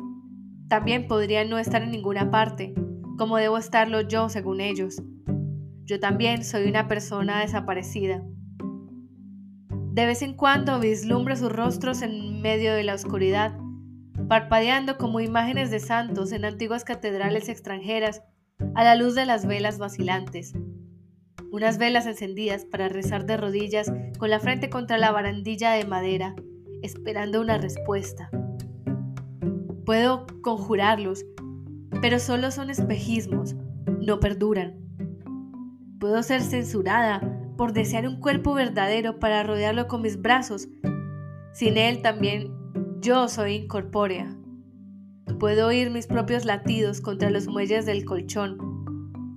También 0.67 1.07
podrían 1.07 1.49
no 1.49 1.57
estar 1.57 1.81
en 1.81 1.89
ninguna 1.89 2.31
parte, 2.31 2.73
como 3.17 3.37
debo 3.37 3.57
estarlo 3.57 4.01
yo 4.01 4.27
según 4.27 4.59
ellos. 4.59 5.01
Yo 5.85 6.01
también 6.01 6.43
soy 6.43 6.67
una 6.67 6.89
persona 6.89 7.39
desaparecida. 7.39 8.21
De 9.93 10.05
vez 10.05 10.21
en 10.21 10.33
cuando 10.33 10.81
vislumbro 10.81 11.37
sus 11.37 11.49
rostros 11.49 12.01
en 12.01 12.41
medio 12.41 12.73
de 12.73 12.83
la 12.83 12.95
oscuridad, 12.95 13.57
parpadeando 14.27 14.97
como 14.97 15.21
imágenes 15.21 15.71
de 15.71 15.79
santos 15.79 16.33
en 16.33 16.43
antiguas 16.43 16.83
catedrales 16.83 17.47
extranjeras 17.47 18.21
a 18.75 18.83
la 18.83 18.95
luz 18.95 19.15
de 19.15 19.25
las 19.25 19.45
velas 19.45 19.77
vacilantes. 19.77 20.51
Unas 21.53 21.77
velas 21.77 22.05
encendidas 22.05 22.65
para 22.65 22.89
rezar 22.89 23.25
de 23.25 23.37
rodillas 23.37 23.93
con 24.19 24.29
la 24.29 24.41
frente 24.41 24.69
contra 24.69 24.97
la 24.97 25.13
barandilla 25.13 25.71
de 25.71 25.85
madera, 25.85 26.35
esperando 26.81 27.41
una 27.41 27.57
respuesta. 27.57 28.29
Puedo 29.85 30.25
conjurarlos, 30.41 31.25
pero 32.01 32.19
solo 32.19 32.51
son 32.51 32.69
espejismos, 32.69 33.55
no 34.01 34.19
perduran. 34.19 34.77
Puedo 35.99 36.23
ser 36.23 36.41
censurada 36.41 37.21
por 37.57 37.73
desear 37.73 38.07
un 38.07 38.19
cuerpo 38.19 38.53
verdadero 38.53 39.19
para 39.19 39.43
rodearlo 39.43 39.87
con 39.87 40.01
mis 40.01 40.21
brazos. 40.21 40.67
Sin 41.53 41.77
él 41.77 42.01
también 42.01 42.53
yo 42.99 43.27
soy 43.27 43.55
incorpórea. 43.55 44.35
Puedo 45.39 45.67
oír 45.67 45.89
mis 45.89 46.07
propios 46.07 46.45
latidos 46.45 47.01
contra 47.01 47.29
los 47.29 47.47
muelles 47.47 47.85
del 47.85 48.05
colchón 48.05 48.71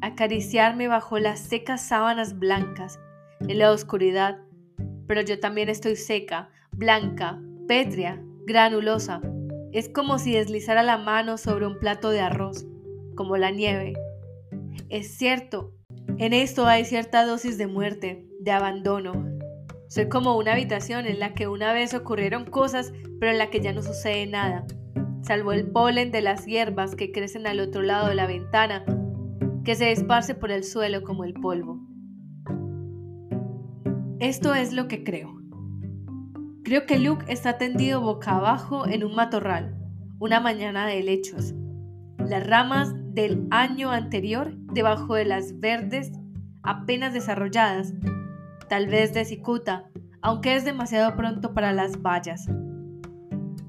acariciarme 0.04 0.86
bajo 0.86 1.18
las 1.18 1.40
secas 1.40 1.80
sábanas 1.80 2.38
blancas 2.38 3.00
en 3.48 3.58
la 3.58 3.70
oscuridad, 3.70 4.38
pero 5.06 5.22
yo 5.22 5.40
también 5.40 5.70
estoy 5.70 5.96
seca, 5.96 6.50
blanca, 6.76 7.40
pétrea, 7.68 8.20
granulosa. 8.46 9.20
Es 9.72 9.88
como 9.88 10.18
si 10.18 10.32
deslizara 10.32 10.82
la 10.82 10.98
mano 10.98 11.38
sobre 11.38 11.66
un 11.66 11.78
plato 11.78 12.10
de 12.10 12.20
arroz, 12.20 12.66
como 13.14 13.36
la 13.36 13.50
nieve. 13.50 13.94
Es 14.88 15.16
cierto, 15.16 15.72
en 16.18 16.32
esto 16.32 16.66
hay 16.66 16.84
cierta 16.84 17.24
dosis 17.24 17.58
de 17.58 17.66
muerte, 17.66 18.26
de 18.40 18.50
abandono. 18.50 19.12
Soy 19.88 20.08
como 20.08 20.36
una 20.36 20.52
habitación 20.52 21.06
en 21.06 21.20
la 21.20 21.34
que 21.34 21.48
una 21.48 21.72
vez 21.72 21.94
ocurrieron 21.94 22.44
cosas, 22.44 22.92
pero 23.20 23.32
en 23.32 23.38
la 23.38 23.50
que 23.50 23.60
ya 23.60 23.72
no 23.72 23.82
sucede 23.82 24.26
nada, 24.26 24.66
salvo 25.22 25.52
el 25.52 25.70
polen 25.70 26.10
de 26.10 26.22
las 26.22 26.46
hierbas 26.46 26.96
que 26.96 27.12
crecen 27.12 27.46
al 27.46 27.60
otro 27.60 27.82
lado 27.82 28.08
de 28.08 28.14
la 28.14 28.26
ventana 28.26 28.84
que 29.64 29.74
se 29.74 29.92
esparce 29.92 30.34
por 30.34 30.50
el 30.50 30.62
suelo 30.62 31.02
como 31.02 31.24
el 31.24 31.32
polvo. 31.32 31.80
Esto 34.20 34.54
es 34.54 34.72
lo 34.72 34.88
que 34.88 35.02
creo. 35.04 35.43
Creo 36.64 36.86
que 36.86 36.98
Luke 36.98 37.26
está 37.28 37.58
tendido 37.58 38.00
boca 38.00 38.36
abajo 38.36 38.86
en 38.86 39.04
un 39.04 39.14
matorral, 39.14 39.76
una 40.18 40.40
mañana 40.40 40.86
de 40.86 40.98
helechos. 40.98 41.52
Las 42.16 42.46
ramas 42.46 42.94
del 43.12 43.46
año 43.50 43.90
anterior 43.90 44.56
debajo 44.72 45.14
de 45.14 45.26
las 45.26 45.60
verdes 45.60 46.10
apenas 46.62 47.12
desarrolladas, 47.12 47.92
tal 48.70 48.86
vez 48.86 49.12
de 49.12 49.26
cicuta, 49.26 49.90
aunque 50.22 50.56
es 50.56 50.64
demasiado 50.64 51.14
pronto 51.16 51.52
para 51.52 51.74
las 51.74 52.00
vallas. 52.00 52.48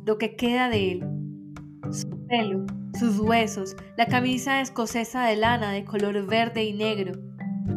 Lo 0.05 0.17
que 0.17 0.37
queda 0.37 0.69
de 0.69 0.93
él, 0.93 1.05
su 1.91 2.25
pelo, 2.27 2.65
sus 2.97 3.19
huesos, 3.19 3.75
la 3.97 4.05
camisa 4.05 4.61
escocesa 4.61 5.25
de 5.25 5.35
lana 5.35 5.73
de 5.73 5.83
color 5.83 6.25
verde 6.25 6.63
y 6.63 6.71
negro, 6.71 7.11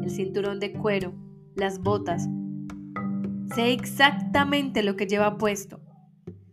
el 0.00 0.10
cinturón 0.10 0.60
de 0.60 0.72
cuero, 0.74 1.12
las 1.56 1.80
botas. 1.80 2.28
Sé 3.54 3.72
exactamente 3.72 4.82
lo 4.82 4.96
que 4.96 5.06
lleva 5.06 5.38
puesto. 5.38 5.80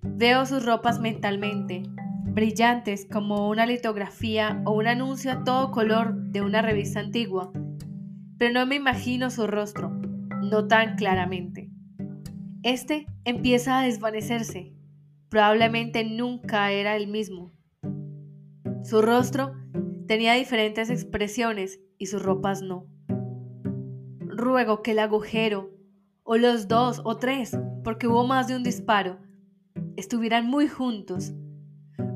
Veo 0.02 0.46
sus 0.46 0.66
ropas 0.66 1.00
mentalmente, 1.00 1.84
brillantes 2.26 3.06
como 3.12 3.50
una 3.50 3.66
litografía 3.66 4.62
o 4.66 4.72
un 4.72 4.88
anuncio 4.88 5.32
a 5.32 5.44
todo 5.44 5.72
color 5.72 6.16
de 6.16 6.42
una 6.42 6.62
revista 6.62 7.02
antigua, 7.02 7.52
pero 8.38 8.54
no 8.54 8.66
me 8.66 8.76
imagino 8.76 9.30
su 9.30 9.46
rostro, 9.46 9.90
no 10.42 10.68
tan 10.68 10.96
claramente. 10.96 11.70
Este 12.64 13.06
empieza 13.26 13.80
a 13.80 13.84
desvanecerse. 13.84 14.74
Probablemente 15.30 16.04
nunca 16.06 16.72
era 16.72 16.96
el 16.96 17.08
mismo. 17.08 17.52
Su 18.84 19.02
rostro 19.02 19.54
tenía 20.08 20.34
diferentes 20.34 20.90
expresiones 20.90 21.82
y 21.98 22.06
sus 22.06 22.24
ropas 22.24 22.62
no. 22.62 22.88
Ruego 24.20 24.82
que 24.82 24.92
el 24.92 25.00
agujero, 25.00 25.75
o 26.26 26.38
los 26.38 26.68
dos 26.68 27.02
o 27.06 27.18
tres, 27.18 27.58
porque 27.84 28.08
hubo 28.08 28.26
más 28.26 28.48
de 28.48 28.56
un 28.56 28.64
disparo, 28.64 29.20
estuvieran 29.96 30.48
muy 30.48 30.68
juntos. 30.68 31.34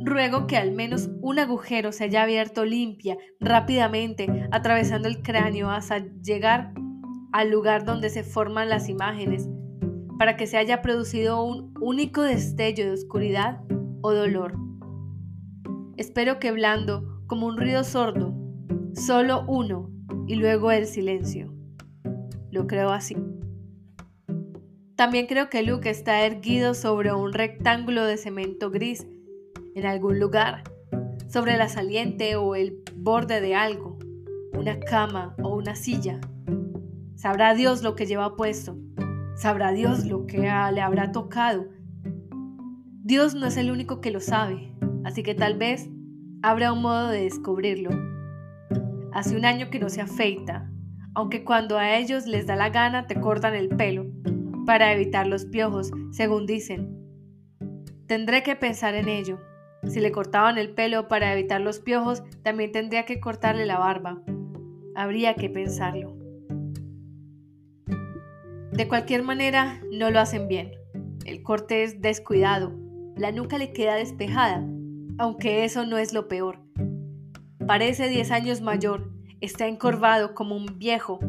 Ruego 0.03 0.47
que 0.47 0.57
al 0.57 0.71
menos 0.71 1.09
un 1.21 1.39
agujero 1.39 1.91
se 1.91 2.05
haya 2.05 2.23
abierto 2.23 2.65
limpia, 2.65 3.17
rápidamente, 3.39 4.47
atravesando 4.51 5.07
el 5.07 5.21
cráneo 5.21 5.69
hasta 5.69 5.99
llegar 6.21 6.73
al 7.31 7.51
lugar 7.51 7.85
donde 7.85 8.09
se 8.09 8.23
forman 8.23 8.67
las 8.67 8.89
imágenes, 8.89 9.47
para 10.17 10.35
que 10.35 10.47
se 10.47 10.57
haya 10.57 10.81
producido 10.81 11.43
un 11.43 11.73
único 11.79 12.23
destello 12.23 12.85
de 12.85 12.91
oscuridad 12.91 13.61
o 14.01 14.11
dolor. 14.11 14.57
Espero 15.97 16.39
que 16.39 16.51
blando, 16.51 17.21
como 17.27 17.45
un 17.45 17.57
ruido 17.57 17.83
sordo, 17.83 18.33
solo 18.93 19.45
uno 19.47 19.91
y 20.27 20.35
luego 20.35 20.71
el 20.71 20.87
silencio. 20.87 21.53
Lo 22.51 22.65
creo 22.65 22.89
así. 22.89 23.15
También 24.99 25.27
creo 25.27 25.49
que 25.49 25.63
Luke 25.63 25.89
está 25.89 26.25
erguido 26.25 26.73
sobre 26.73 27.13
un 27.13 27.31
rectángulo 27.31 28.03
de 28.03 28.17
cemento 28.17 28.69
gris 28.69 29.07
en 29.73 29.85
algún 29.85 30.19
lugar, 30.19 30.63
sobre 31.29 31.55
la 31.55 31.69
saliente 31.69 32.35
o 32.35 32.53
el 32.53 32.83
borde 32.97 33.39
de 33.39 33.55
algo, 33.55 33.97
una 34.51 34.77
cama 34.81 35.37
o 35.41 35.55
una 35.55 35.75
silla. 35.75 36.19
Sabrá 37.15 37.53
Dios 37.53 37.81
lo 37.81 37.95
que 37.95 38.07
lleva 38.07 38.35
puesto. 38.35 38.77
Sabrá 39.37 39.71
Dios 39.71 40.05
lo 40.05 40.25
que 40.25 40.39
le 40.39 40.49
habrá 40.49 41.13
tocado. 41.13 41.69
Dios 43.01 43.35
no 43.35 43.47
es 43.47 43.55
el 43.55 43.71
único 43.71 44.01
que 44.01 44.11
lo 44.11 44.19
sabe. 44.19 44.75
Así 45.05 45.23
que 45.23 45.33
tal 45.33 45.57
vez 45.57 45.87
habrá 46.41 46.73
un 46.73 46.81
modo 46.81 47.07
de 47.07 47.21
descubrirlo. 47.21 47.91
Hace 49.13 49.37
un 49.37 49.45
año 49.45 49.69
que 49.69 49.79
no 49.79 49.87
se 49.87 50.01
afeita, 50.01 50.69
aunque 51.15 51.45
cuando 51.45 51.77
a 51.77 51.95
ellos 51.95 52.27
les 52.27 52.47
da 52.47 52.57
la 52.57 52.69
gana 52.69 53.07
te 53.07 53.17
cortan 53.17 53.55
el 53.55 53.69
pelo, 53.69 54.18
para 54.65 54.93
evitar 54.93 55.27
los 55.27 55.45
piojos, 55.45 55.91
según 56.11 56.45
dicen. 56.45 56.95
Tendré 58.07 58.43
que 58.43 58.55
pensar 58.55 58.95
en 58.95 59.07
ello. 59.07 59.39
Si 59.87 59.99
le 59.99 60.11
cortaban 60.11 60.57
el 60.57 60.73
pelo 60.73 61.07
para 61.07 61.33
evitar 61.33 61.61
los 61.61 61.79
piojos, 61.79 62.23
también 62.43 62.71
tendría 62.71 63.05
que 63.05 63.19
cortarle 63.19 63.65
la 63.65 63.77
barba. 63.79 64.21
Habría 64.95 65.35
que 65.35 65.49
pensarlo. 65.49 66.15
De 68.71 68.87
cualquier 68.87 69.23
manera, 69.23 69.81
no 69.91 70.09
lo 70.09 70.19
hacen 70.19 70.47
bien. 70.47 70.71
El 71.25 71.43
corte 71.43 71.83
es 71.83 72.01
descuidado, 72.01 72.71
la 73.15 73.31
nuca 73.33 73.57
le 73.57 73.73
queda 73.73 73.95
despejada, 73.95 74.65
aunque 75.17 75.65
eso 75.65 75.85
no 75.85 75.97
es 75.97 76.13
lo 76.13 76.27
peor. 76.27 76.59
Parece 77.67 78.07
10 78.07 78.31
años 78.31 78.61
mayor, 78.61 79.11
está 79.41 79.67
encorvado 79.67 80.33
como 80.33 80.55
un 80.55 80.79
viejo. 80.79 81.19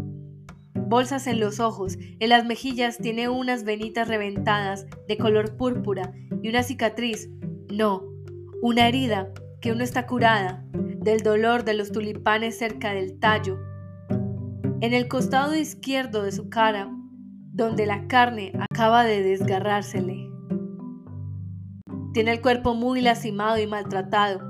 Bolsas 0.91 1.29
en 1.29 1.39
los 1.39 1.61
ojos, 1.61 1.97
en 2.19 2.29
las 2.29 2.45
mejillas 2.45 2.99
tiene 2.99 3.29
unas 3.29 3.63
venitas 3.63 4.09
reventadas 4.09 4.89
de 5.07 5.19
color 5.19 5.57
púrpura 5.57 6.13
y 6.43 6.49
una 6.49 6.65
cicatriz, 6.65 7.31
no, 7.73 8.03
una 8.61 8.89
herida 8.89 9.33
que 9.61 9.71
uno 9.71 9.85
está 9.85 10.09
curada 10.09 10.65
del 10.73 11.23
dolor 11.23 11.63
de 11.63 11.75
los 11.75 11.93
tulipanes 11.93 12.59
cerca 12.59 12.93
del 12.93 13.21
tallo. 13.21 13.61
En 14.81 14.93
el 14.93 15.07
costado 15.07 15.55
izquierdo 15.55 16.25
de 16.25 16.33
su 16.33 16.51
cara, 16.51 16.91
donde 17.53 17.87
la 17.87 18.09
carne 18.09 18.53
acaba 18.59 19.05
de 19.05 19.23
desgarrársele. 19.23 20.29
Tiene 22.13 22.33
el 22.33 22.41
cuerpo 22.41 22.75
muy 22.75 23.01
lastimado 23.01 23.59
y 23.59 23.69
maltratado. 23.69 24.41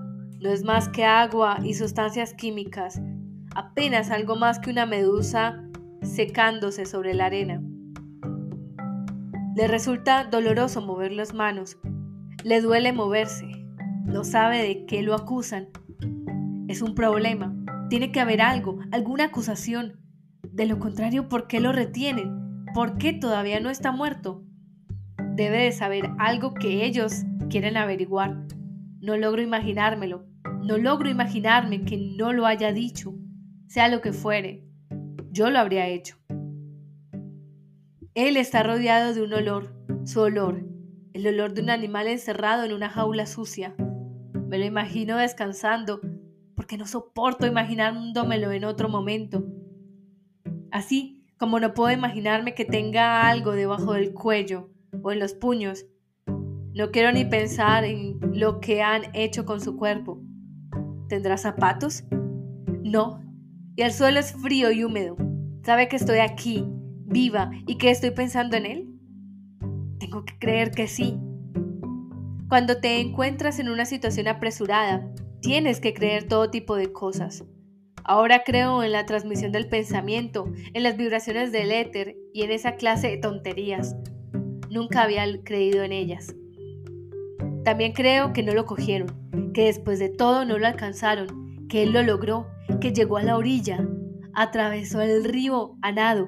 No 0.40 0.48
es 0.48 0.64
más 0.64 0.88
que 0.88 1.04
agua 1.04 1.58
y 1.62 1.74
sustancias 1.74 2.32
químicas, 2.32 2.98
apenas 3.54 4.10
algo 4.10 4.36
más 4.36 4.58
que 4.58 4.70
una 4.70 4.86
medusa 4.86 5.66
secándose 6.02 6.86
sobre 6.86 7.14
la 7.14 7.26
arena. 7.26 7.62
Le 9.56 9.66
resulta 9.68 10.24
doloroso 10.24 10.80
mover 10.80 11.12
las 11.12 11.34
manos, 11.34 11.78
le 12.44 12.60
duele 12.60 12.92
moverse, 12.92 13.46
no 14.04 14.24
sabe 14.24 14.62
de 14.62 14.86
qué 14.86 15.02
lo 15.02 15.14
acusan. 15.14 15.68
Es 16.68 16.82
un 16.82 16.94
problema, 16.94 17.54
tiene 17.88 18.12
que 18.12 18.20
haber 18.20 18.40
algo, 18.40 18.78
alguna 18.92 19.24
acusación. 19.24 20.00
De 20.52 20.66
lo 20.66 20.78
contrario, 20.78 21.28
¿por 21.28 21.46
qué 21.46 21.60
lo 21.60 21.72
retienen? 21.72 22.64
¿Por 22.74 22.98
qué 22.98 23.12
todavía 23.12 23.60
no 23.60 23.70
está 23.70 23.92
muerto? 23.92 24.44
Debe 25.34 25.64
de 25.64 25.72
saber 25.72 26.10
algo 26.18 26.54
que 26.54 26.84
ellos 26.84 27.24
quieren 27.48 27.76
averiguar. 27.76 28.46
No 29.00 29.16
logro 29.16 29.42
imaginármelo. 29.42 30.26
No 30.62 30.78
logro 30.78 31.08
imaginarme 31.08 31.84
que 31.84 31.96
no 31.96 32.32
lo 32.32 32.46
haya 32.46 32.72
dicho. 32.72 33.14
Sea 33.66 33.88
lo 33.88 34.00
que 34.00 34.12
fuere, 34.12 34.69
yo 35.30 35.50
lo 35.50 35.58
habría 35.58 35.88
hecho. 35.88 36.16
Él 38.14 38.36
está 38.36 38.62
rodeado 38.62 39.14
de 39.14 39.22
un 39.22 39.32
olor, 39.32 39.74
su 40.04 40.20
olor, 40.20 40.64
el 41.12 41.26
olor 41.26 41.54
de 41.54 41.62
un 41.62 41.70
animal 41.70 42.08
encerrado 42.08 42.64
en 42.64 42.72
una 42.72 42.90
jaula 42.90 43.26
sucia. 43.26 43.74
Me 44.48 44.58
lo 44.58 44.64
imagino 44.64 45.16
descansando, 45.16 46.00
porque 46.56 46.76
no 46.76 46.86
soporto 46.86 47.46
imaginármelo 47.46 48.50
en 48.50 48.64
otro 48.64 48.88
momento. 48.88 49.44
Así 50.70 51.24
como 51.38 51.60
no 51.60 51.72
puedo 51.72 51.90
imaginarme 51.92 52.54
que 52.54 52.64
tenga 52.64 53.28
algo 53.28 53.52
debajo 53.52 53.94
del 53.94 54.12
cuello 54.12 54.68
o 55.02 55.12
en 55.12 55.20
los 55.20 55.34
puños. 55.34 55.86
No 56.26 56.90
quiero 56.90 57.12
ni 57.12 57.24
pensar 57.24 57.84
en 57.84 58.18
lo 58.38 58.60
que 58.60 58.82
han 58.82 59.14
hecho 59.14 59.44
con 59.44 59.60
su 59.60 59.76
cuerpo. 59.76 60.20
¿Tendrá 61.08 61.36
zapatos? 61.38 62.04
No. 62.82 63.29
Y 63.80 63.82
el 63.82 63.94
suelo 63.94 64.20
es 64.20 64.32
frío 64.32 64.70
y 64.70 64.84
húmedo. 64.84 65.16
¿Sabe 65.64 65.88
que 65.88 65.96
estoy 65.96 66.18
aquí, 66.18 66.66
viva, 67.06 67.50
y 67.66 67.78
que 67.78 67.88
estoy 67.88 68.10
pensando 68.10 68.58
en 68.58 68.66
él? 68.66 68.88
Tengo 69.98 70.26
que 70.26 70.38
creer 70.38 70.70
que 70.70 70.86
sí. 70.86 71.18
Cuando 72.50 72.76
te 72.82 73.00
encuentras 73.00 73.58
en 73.58 73.70
una 73.70 73.86
situación 73.86 74.28
apresurada, 74.28 75.10
tienes 75.40 75.80
que 75.80 75.94
creer 75.94 76.28
todo 76.28 76.50
tipo 76.50 76.76
de 76.76 76.92
cosas. 76.92 77.42
Ahora 78.04 78.42
creo 78.44 78.82
en 78.82 78.92
la 78.92 79.06
transmisión 79.06 79.50
del 79.50 79.66
pensamiento, 79.66 80.52
en 80.74 80.82
las 80.82 80.98
vibraciones 80.98 81.50
del 81.50 81.72
éter 81.72 82.18
y 82.34 82.42
en 82.42 82.50
esa 82.50 82.72
clase 82.72 83.08
de 83.08 83.16
tonterías. 83.16 83.96
Nunca 84.68 85.04
había 85.04 85.24
creído 85.42 85.84
en 85.84 85.92
ellas. 85.92 86.34
También 87.64 87.94
creo 87.94 88.34
que 88.34 88.42
no 88.42 88.52
lo 88.52 88.66
cogieron, 88.66 89.52
que 89.54 89.64
después 89.64 89.98
de 89.98 90.10
todo 90.10 90.44
no 90.44 90.58
lo 90.58 90.66
alcanzaron, 90.66 91.49
que 91.70 91.84
él 91.84 91.92
lo 91.92 92.02
logró, 92.02 92.50
que 92.80 92.92
llegó 92.92 93.16
a 93.16 93.22
la 93.22 93.36
orilla, 93.36 93.86
atravesó 94.34 95.00
el 95.00 95.24
río 95.24 95.76
a 95.80 95.92
nado, 95.92 96.26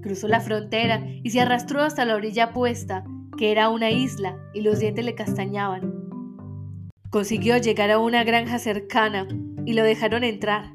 cruzó 0.00 0.28
la 0.28 0.40
frontera 0.40 1.04
y 1.22 1.30
se 1.30 1.40
arrastró 1.40 1.82
hasta 1.82 2.04
la 2.04 2.14
orilla 2.14 2.52
puesta, 2.52 3.04
que 3.36 3.50
era 3.50 3.68
una 3.68 3.90
isla, 3.90 4.38
y 4.54 4.62
los 4.62 4.78
dientes 4.78 5.04
le 5.04 5.16
castañaban. 5.16 5.92
Consiguió 7.10 7.58
llegar 7.58 7.90
a 7.90 7.98
una 7.98 8.24
granja 8.24 8.58
cercana 8.58 9.26
y 9.66 9.74
lo 9.74 9.82
dejaron 9.82 10.22
entrar. 10.22 10.72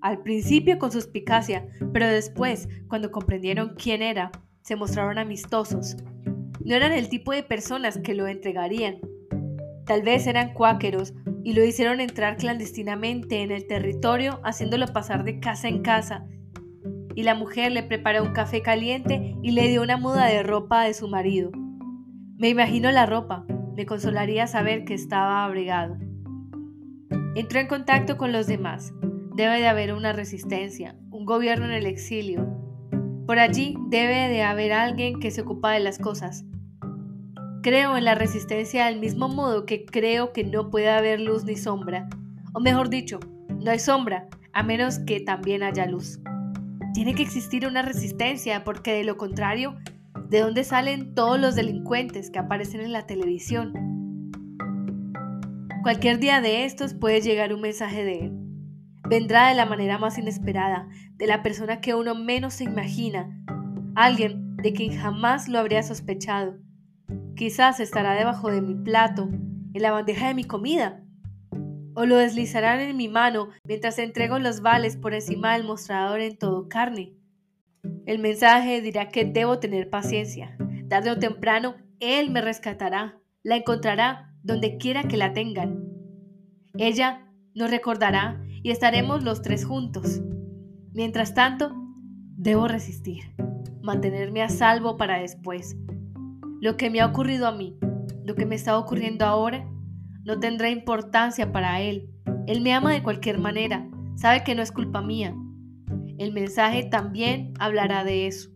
Al 0.00 0.22
principio 0.22 0.78
con 0.78 0.92
suspicacia, 0.92 1.66
pero 1.92 2.06
después, 2.06 2.68
cuando 2.88 3.10
comprendieron 3.10 3.74
quién 3.76 4.00
era, 4.00 4.30
se 4.62 4.76
mostraron 4.76 5.18
amistosos. 5.18 5.96
No 6.64 6.74
eran 6.74 6.92
el 6.92 7.08
tipo 7.08 7.32
de 7.32 7.42
personas 7.42 7.98
que 7.98 8.14
lo 8.14 8.28
entregarían, 8.28 9.00
Tal 9.90 10.02
vez 10.02 10.28
eran 10.28 10.54
cuáqueros 10.54 11.14
y 11.44 11.54
lo 11.54 11.64
hicieron 11.64 12.00
entrar 12.00 12.36
clandestinamente 12.36 13.42
en 13.42 13.50
el 13.50 13.66
territorio 13.66 14.40
haciéndolo 14.44 14.86
pasar 14.88 15.24
de 15.24 15.40
casa 15.40 15.68
en 15.68 15.82
casa. 15.82 16.26
Y 17.14 17.22
la 17.22 17.34
mujer 17.34 17.72
le 17.72 17.82
preparó 17.82 18.22
un 18.22 18.32
café 18.32 18.62
caliente 18.62 19.36
y 19.42 19.52
le 19.52 19.68
dio 19.68 19.82
una 19.82 19.96
muda 19.96 20.26
de 20.26 20.42
ropa 20.42 20.84
de 20.84 20.94
su 20.94 21.08
marido. 21.08 21.50
Me 22.38 22.48
imagino 22.48 22.90
la 22.92 23.06
ropa, 23.06 23.44
me 23.76 23.86
consolaría 23.86 24.46
saber 24.46 24.84
que 24.84 24.94
estaba 24.94 25.44
abrigado. 25.44 25.96
Entró 27.34 27.60
en 27.60 27.68
contacto 27.68 28.16
con 28.16 28.32
los 28.32 28.46
demás. 28.46 28.92
Debe 29.34 29.60
de 29.60 29.68
haber 29.68 29.94
una 29.94 30.12
resistencia, 30.12 30.96
un 31.10 31.24
gobierno 31.24 31.64
en 31.66 31.72
el 31.72 31.86
exilio. 31.86 32.46
Por 33.26 33.38
allí 33.38 33.76
debe 33.88 34.28
de 34.28 34.42
haber 34.42 34.72
alguien 34.72 35.20
que 35.20 35.30
se 35.30 35.42
ocupa 35.42 35.72
de 35.72 35.80
las 35.80 35.98
cosas, 35.98 36.44
Creo 37.62 37.98
en 37.98 38.06
la 38.06 38.14
resistencia 38.14 38.86
del 38.86 38.98
mismo 38.98 39.28
modo 39.28 39.66
que 39.66 39.84
creo 39.84 40.32
que 40.32 40.44
no 40.44 40.70
puede 40.70 40.88
haber 40.88 41.20
luz 41.20 41.44
ni 41.44 41.56
sombra. 41.56 42.08
O 42.54 42.60
mejor 42.60 42.88
dicho, 42.88 43.20
no 43.50 43.70
hay 43.70 43.78
sombra, 43.78 44.28
a 44.54 44.62
menos 44.62 44.98
que 45.00 45.20
también 45.20 45.62
haya 45.62 45.84
luz. 45.84 46.20
Tiene 46.94 47.14
que 47.14 47.22
existir 47.22 47.66
una 47.66 47.82
resistencia 47.82 48.64
porque 48.64 48.94
de 48.94 49.04
lo 49.04 49.18
contrario, 49.18 49.76
¿de 50.30 50.40
dónde 50.40 50.64
salen 50.64 51.14
todos 51.14 51.38
los 51.38 51.54
delincuentes 51.54 52.30
que 52.30 52.38
aparecen 52.38 52.80
en 52.80 52.92
la 52.92 53.06
televisión? 53.06 53.74
Cualquier 55.82 56.18
día 56.18 56.40
de 56.40 56.64
estos 56.64 56.94
puede 56.94 57.20
llegar 57.20 57.52
un 57.52 57.60
mensaje 57.60 58.04
de 58.04 58.20
él. 58.20 58.32
Vendrá 59.06 59.50
de 59.50 59.54
la 59.54 59.66
manera 59.66 59.98
más 59.98 60.16
inesperada, 60.16 60.88
de 61.16 61.26
la 61.26 61.42
persona 61.42 61.82
que 61.82 61.94
uno 61.94 62.14
menos 62.14 62.54
se 62.54 62.64
imagina, 62.64 63.28
alguien 63.94 64.56
de 64.56 64.72
quien 64.72 64.96
jamás 64.96 65.46
lo 65.46 65.58
habría 65.58 65.82
sospechado 65.82 66.56
Quizás 67.36 67.80
estará 67.80 68.14
debajo 68.14 68.50
de 68.50 68.60
mi 68.60 68.74
plato, 68.74 69.28
en 69.72 69.82
la 69.82 69.92
bandeja 69.92 70.28
de 70.28 70.34
mi 70.34 70.44
comida. 70.44 71.02
O 71.94 72.04
lo 72.06 72.16
deslizarán 72.16 72.80
en 72.80 72.96
mi 72.96 73.08
mano 73.08 73.48
mientras 73.64 73.98
entrego 73.98 74.38
los 74.38 74.60
vales 74.60 74.96
por 74.96 75.14
encima 75.14 75.54
del 75.54 75.64
mostrador 75.64 76.20
en 76.20 76.36
todo 76.36 76.68
carne. 76.68 77.14
El 78.06 78.18
mensaje 78.18 78.80
dirá 78.80 79.08
que 79.08 79.24
debo 79.24 79.58
tener 79.58 79.90
paciencia. 79.90 80.56
Tarde 80.88 81.10
o 81.10 81.18
temprano, 81.18 81.76
Él 82.00 82.30
me 82.30 82.40
rescatará, 82.40 83.18
la 83.42 83.56
encontrará 83.56 84.34
donde 84.42 84.76
quiera 84.78 85.04
que 85.04 85.16
la 85.16 85.32
tengan. 85.32 85.84
Ella 86.78 87.26
nos 87.54 87.70
recordará 87.70 88.42
y 88.62 88.70
estaremos 88.70 89.22
los 89.22 89.42
tres 89.42 89.64
juntos. 89.64 90.20
Mientras 90.92 91.34
tanto, 91.34 91.72
debo 92.36 92.68
resistir, 92.68 93.34
mantenerme 93.82 94.42
a 94.42 94.48
salvo 94.48 94.96
para 94.96 95.20
después, 95.20 95.76
lo 96.60 96.76
que 96.76 96.90
me 96.90 97.00
ha 97.00 97.06
ocurrido 97.06 97.46
a 97.46 97.52
mí, 97.52 97.78
lo 98.22 98.34
que 98.34 98.44
me 98.44 98.54
está 98.54 98.78
ocurriendo 98.78 99.24
ahora, 99.24 99.66
no 100.24 100.38
tendrá 100.38 100.68
importancia 100.68 101.52
para 101.52 101.80
Él. 101.80 102.10
Él 102.46 102.60
me 102.60 102.74
ama 102.74 102.92
de 102.92 103.02
cualquier 103.02 103.38
manera, 103.38 103.88
sabe 104.14 104.44
que 104.44 104.54
no 104.54 104.60
es 104.60 104.70
culpa 104.70 105.00
mía. 105.00 105.34
El 106.18 106.32
mensaje 106.32 106.84
también 106.84 107.54
hablará 107.58 108.04
de 108.04 108.26
eso. 108.26 108.50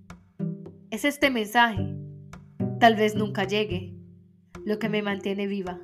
Es 0.90 1.06
este 1.06 1.30
mensaje. 1.30 1.96
Tal 2.78 2.94
vez 2.94 3.14
nunca 3.14 3.44
llegue. 3.44 3.96
Lo 4.66 4.78
que 4.78 4.90
me 4.90 5.00
mantiene 5.00 5.46
viva. 5.46 5.80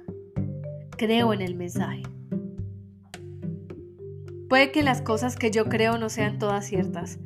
Creo 0.98 1.32
en 1.32 1.40
el 1.40 1.54
mensaje. 1.54 2.02
Puede 4.50 4.72
que 4.72 4.82
las 4.82 5.00
cosas 5.00 5.36
que 5.36 5.50
yo 5.50 5.66
creo 5.66 5.96
no 5.96 6.10
sean 6.10 6.38
todas 6.38 6.66
ciertas, 6.66 7.18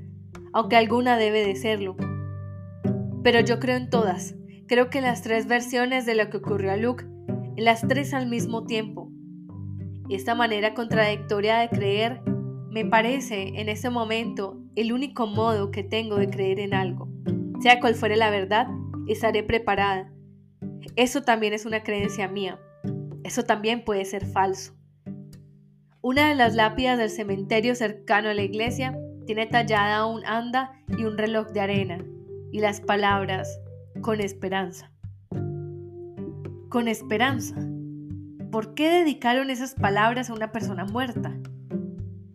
aunque 0.52 0.76
alguna 0.76 1.16
debe 1.16 1.44
de 1.44 1.56
serlo. 1.56 1.96
Pero 3.24 3.40
yo 3.40 3.58
creo 3.58 3.76
en 3.76 3.90
todas 3.90 4.36
Creo 4.66 4.88
que 4.88 5.02
las 5.02 5.20
tres 5.20 5.46
versiones 5.46 6.06
de 6.06 6.14
lo 6.14 6.30
que 6.30 6.38
ocurrió 6.38 6.72
a 6.72 6.76
Luke, 6.76 7.04
las 7.56 7.86
tres 7.86 8.14
al 8.14 8.26
mismo 8.26 8.64
tiempo. 8.64 9.10
Esta 10.08 10.34
manera 10.34 10.72
contradictoria 10.72 11.58
de 11.58 11.68
creer 11.68 12.22
me 12.70 12.86
parece 12.86 13.60
en 13.60 13.68
ese 13.68 13.90
momento 13.90 14.58
el 14.74 14.94
único 14.94 15.26
modo 15.26 15.70
que 15.70 15.82
tengo 15.82 16.16
de 16.16 16.30
creer 16.30 16.60
en 16.60 16.72
algo. 16.72 17.08
Sea 17.60 17.78
cual 17.78 17.94
fuere 17.94 18.16
la 18.16 18.30
verdad, 18.30 18.66
estaré 19.06 19.42
preparada. 19.42 20.10
Eso 20.96 21.22
también 21.22 21.52
es 21.52 21.66
una 21.66 21.82
creencia 21.82 22.26
mía. 22.26 22.58
Eso 23.22 23.42
también 23.42 23.84
puede 23.84 24.06
ser 24.06 24.24
falso. 24.24 24.74
Una 26.00 26.30
de 26.30 26.36
las 26.36 26.54
lápidas 26.54 26.98
del 26.98 27.10
cementerio 27.10 27.74
cercano 27.74 28.30
a 28.30 28.34
la 28.34 28.42
iglesia 28.42 28.98
tiene 29.26 29.46
tallada 29.46 30.06
un 30.06 30.24
anda 30.24 30.72
y 30.88 31.04
un 31.04 31.18
reloj 31.18 31.48
de 31.48 31.60
arena, 31.60 32.04
y 32.52 32.60
las 32.60 32.80
palabras 32.80 33.58
con 34.04 34.20
esperanza. 34.20 34.92
con 36.68 36.88
esperanza. 36.88 37.56
¿Por 38.50 38.74
qué 38.74 38.90
dedicaron 38.90 39.48
esas 39.48 39.74
palabras 39.74 40.28
a 40.28 40.34
una 40.34 40.52
persona 40.52 40.84
muerta? 40.84 41.34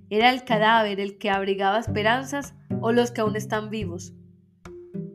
¿Era 0.09 0.31
el 0.31 0.45
cadáver 0.45 0.99
el 0.99 1.19
que 1.19 1.29
abrigaba 1.29 1.77
esperanzas 1.77 2.55
o 2.81 2.91
los 2.91 3.11
que 3.11 3.21
aún 3.21 3.35
están 3.35 3.69
vivos? 3.69 4.15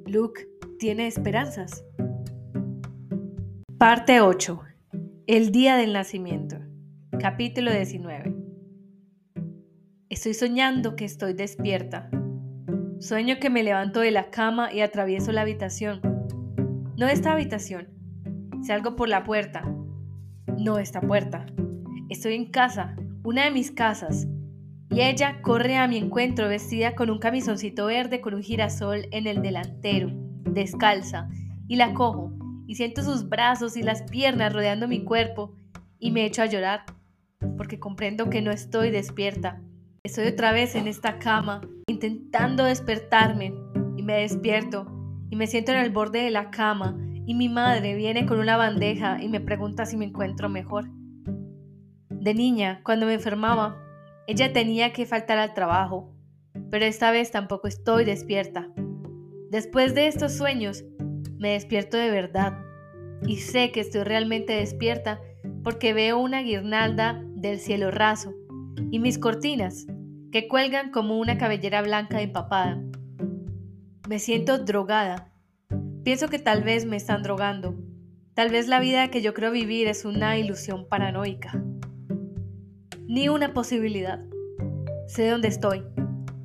Luke 0.06 0.46
tiene 0.78 1.08
esperanzas. 1.08 1.84
Parte 3.76 4.20
8. 4.20 4.60
El 5.26 5.50
día 5.50 5.76
del 5.76 5.92
nacimiento. 5.92 6.58
Capítulo 7.18 7.72
19. 7.72 8.32
Estoy 10.08 10.34
soñando 10.34 10.94
que 10.94 11.04
estoy 11.04 11.32
despierta. 11.32 12.10
Sueño 13.00 13.40
que 13.40 13.50
me 13.50 13.64
levanto 13.64 13.98
de 13.98 14.12
la 14.12 14.30
cama 14.30 14.72
y 14.72 14.82
atravieso 14.82 15.32
la 15.32 15.40
habitación. 15.40 16.13
No 16.96 17.08
esta 17.08 17.32
habitación. 17.32 17.88
Salgo 18.62 18.94
por 18.94 19.08
la 19.08 19.24
puerta. 19.24 19.62
No 20.56 20.78
esta 20.78 21.00
puerta. 21.00 21.44
Estoy 22.08 22.34
en 22.34 22.52
casa, 22.52 22.94
una 23.24 23.46
de 23.46 23.50
mis 23.50 23.72
casas, 23.72 24.28
y 24.90 25.00
ella 25.00 25.42
corre 25.42 25.76
a 25.76 25.88
mi 25.88 25.96
encuentro 25.96 26.48
vestida 26.48 26.94
con 26.94 27.10
un 27.10 27.18
camisoncito 27.18 27.86
verde 27.86 28.20
con 28.20 28.34
un 28.34 28.42
girasol 28.42 29.08
en 29.10 29.26
el 29.26 29.42
delantero, 29.42 30.12
descalza, 30.44 31.28
y 31.66 31.74
la 31.74 31.94
cojo, 31.94 32.32
y 32.68 32.76
siento 32.76 33.02
sus 33.02 33.28
brazos 33.28 33.76
y 33.76 33.82
las 33.82 34.02
piernas 34.02 34.52
rodeando 34.52 34.86
mi 34.86 35.02
cuerpo, 35.02 35.56
y 35.98 36.12
me 36.12 36.24
echo 36.24 36.42
a 36.42 36.46
llorar, 36.46 36.84
porque 37.56 37.80
comprendo 37.80 38.30
que 38.30 38.40
no 38.40 38.52
estoy 38.52 38.92
despierta. 38.92 39.60
Estoy 40.04 40.28
otra 40.28 40.52
vez 40.52 40.76
en 40.76 40.86
esta 40.86 41.18
cama, 41.18 41.60
intentando 41.88 42.62
despertarme, 42.62 43.52
y 43.96 44.04
me 44.04 44.20
despierto, 44.20 44.93
y 45.30 45.36
me 45.36 45.46
siento 45.46 45.72
en 45.72 45.78
el 45.78 45.90
borde 45.90 46.22
de 46.22 46.30
la 46.30 46.50
cama, 46.50 46.96
y 47.26 47.34
mi 47.34 47.48
madre 47.48 47.94
viene 47.94 48.26
con 48.26 48.38
una 48.38 48.56
bandeja 48.56 49.22
y 49.22 49.28
me 49.28 49.40
pregunta 49.40 49.86
si 49.86 49.96
me 49.96 50.04
encuentro 50.04 50.48
mejor. 50.48 50.90
De 52.10 52.34
niña, 52.34 52.80
cuando 52.84 53.06
me 53.06 53.14
enfermaba, 53.14 53.76
ella 54.26 54.52
tenía 54.52 54.92
que 54.92 55.06
faltar 55.06 55.38
al 55.38 55.54
trabajo, 55.54 56.14
pero 56.70 56.84
esta 56.84 57.10
vez 57.10 57.30
tampoco 57.30 57.68
estoy 57.68 58.04
despierta. 58.04 58.68
Después 59.50 59.94
de 59.94 60.06
estos 60.06 60.36
sueños, 60.36 60.84
me 61.38 61.50
despierto 61.50 61.96
de 61.96 62.10
verdad 62.10 62.58
y 63.26 63.36
sé 63.36 63.70
que 63.72 63.80
estoy 63.80 64.02
realmente 64.02 64.54
despierta 64.54 65.20
porque 65.62 65.92
veo 65.92 66.18
una 66.18 66.42
guirnalda 66.42 67.22
del 67.36 67.58
cielo 67.58 67.90
raso 67.90 68.34
y 68.90 68.98
mis 68.98 69.18
cortinas 69.18 69.86
que 70.32 70.48
cuelgan 70.48 70.90
como 70.90 71.18
una 71.18 71.38
cabellera 71.38 71.82
blanca 71.82 72.20
empapada. 72.20 72.82
Me 74.06 74.18
siento 74.18 74.58
drogada. 74.58 75.32
Pienso 76.02 76.28
que 76.28 76.38
tal 76.38 76.62
vez 76.62 76.84
me 76.84 76.96
están 76.96 77.22
drogando. 77.22 77.74
Tal 78.34 78.50
vez 78.50 78.68
la 78.68 78.78
vida 78.78 79.08
que 79.08 79.22
yo 79.22 79.32
creo 79.32 79.50
vivir 79.50 79.88
es 79.88 80.04
una 80.04 80.36
ilusión 80.36 80.86
paranoica. 80.86 81.64
Ni 83.06 83.30
una 83.30 83.54
posibilidad. 83.54 84.22
Sé 85.06 85.30
dónde 85.30 85.48
estoy, 85.48 85.84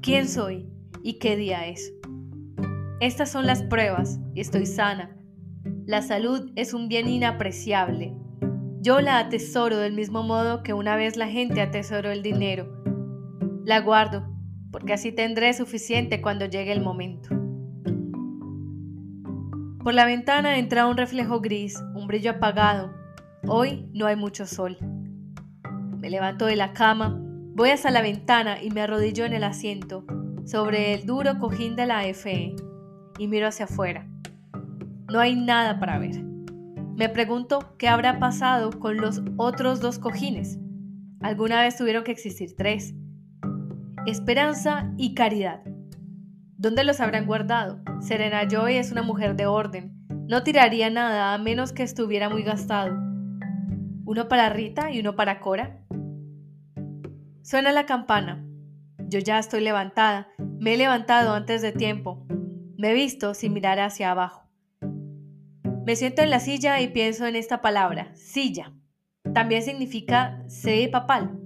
quién 0.02 0.30
soy 0.30 0.70
y 1.04 1.20
qué 1.20 1.36
día 1.36 1.68
es. 1.68 1.94
Estas 3.02 3.30
son 3.30 3.46
las 3.46 3.62
pruebas 3.64 4.22
y 4.34 4.40
estoy 4.40 4.66
sana. 4.66 5.18
La 5.86 6.02
salud 6.02 6.54
es 6.56 6.74
un 6.74 6.88
bien 6.88 7.10
inapreciable. 7.10 8.16
Yo 8.80 9.02
la 9.02 9.20
atesoro 9.20 9.80
del 9.80 9.92
mismo 9.92 10.24
modo 10.24 10.64
que 10.64 10.74
una 10.74 10.96
vez 10.96 11.18
la 11.18 11.28
gente 11.28 11.60
atesoró 11.60 12.10
el 12.10 12.24
dinero. 12.24 12.82
La 13.66 13.82
guardo, 13.82 14.30
porque 14.72 14.94
así 14.94 15.12
tendré 15.12 15.54
suficiente 15.54 16.22
cuando 16.22 16.46
llegue 16.46 16.72
el 16.72 16.82
momento. 16.82 17.39
Por 19.84 19.94
la 19.94 20.06
ventana 20.06 20.58
entra 20.58 20.88
un 20.88 20.98
reflejo 20.98 21.40
gris, 21.40 21.82
un 21.96 22.06
brillo 22.06 22.32
apagado. 22.32 22.94
Hoy 23.48 23.90
no 23.94 24.08
hay 24.08 24.18
mucho 24.18 24.46
sol. 24.46 24.78
Me 25.98 26.10
levanto 26.10 26.48
de 26.48 26.58
la 26.58 26.74
cama, 26.74 27.18
voy 27.56 27.70
hasta 27.70 27.90
la 27.90 28.02
ventana 28.02 28.62
y 28.62 28.72
me 28.72 28.82
arrodillo 28.82 29.24
en 29.24 29.32
el 29.32 29.46
asiento, 29.46 30.06
sobre 30.46 30.94
el 30.94 31.06
duro 31.06 31.40
cojín 31.40 31.78
de 31.78 31.86
la 31.86 32.02
FE 32.14 32.56
y 33.18 33.28
miro 33.28 33.48
hacia 33.48 33.66
afuera. 33.66 34.06
No 35.10 35.22
hay 35.22 35.38
nada 35.38 35.80
para 35.80 35.98
ver. 35.98 36.24
Me 36.98 37.08
pregunto 37.08 37.74
qué 37.78 37.88
habrá 37.88 38.20
pasado 38.20 38.72
con 38.72 38.98
los 38.98 39.22
otros 39.38 39.80
dos 39.80 39.98
cojines. 39.98 40.60
Alguna 41.22 41.62
vez 41.62 41.78
tuvieron 41.78 42.04
que 42.04 42.12
existir 42.12 42.54
tres. 42.58 42.94
Esperanza 44.06 44.92
y 44.98 45.14
caridad. 45.14 45.62
¿Dónde 46.60 46.84
los 46.84 47.00
habrán 47.00 47.26
guardado? 47.26 47.80
Serena 48.02 48.46
Joy 48.46 48.76
es 48.76 48.92
una 48.92 49.02
mujer 49.02 49.38
de 49.38 49.46
orden. 49.46 49.94
No 50.28 50.44
tiraría 50.44 50.90
nada 50.90 51.34
a 51.34 51.38
menos 51.38 51.72
que 51.72 51.84
estuviera 51.84 52.28
muy 52.28 52.44
gastado. 52.44 52.98
¿Uno 54.04 54.28
para 54.28 54.50
Rita 54.50 54.92
y 54.92 55.00
uno 55.00 55.16
para 55.16 55.40
Cora? 55.40 55.80
Suena 57.44 57.72
la 57.72 57.86
campana. 57.86 58.46
Yo 59.08 59.20
ya 59.20 59.40
estoy 59.40 59.62
levantada. 59.62 60.28
Me 60.60 60.74
he 60.74 60.78
levantado 60.78 61.34
antes 61.34 61.62
de 61.62 61.72
tiempo. 61.72 62.28
Me 62.78 62.92
he 62.92 62.94
visto 62.94 63.34
sin 63.36 63.54
mirar 63.54 63.80
hacia 63.80 64.12
abajo. 64.12 64.44
Me 65.86 65.96
siento 65.96 66.24
en 66.24 66.30
la 66.30 66.42
silla 66.42 66.82
y 66.82 66.90
pienso 66.90 67.26
en 67.26 67.38
esta 67.38 67.62
palabra, 67.62 68.14
silla. 68.16 68.74
También 69.34 69.64
significa 69.64 70.44
sede 70.48 70.90
papal. 70.90 71.40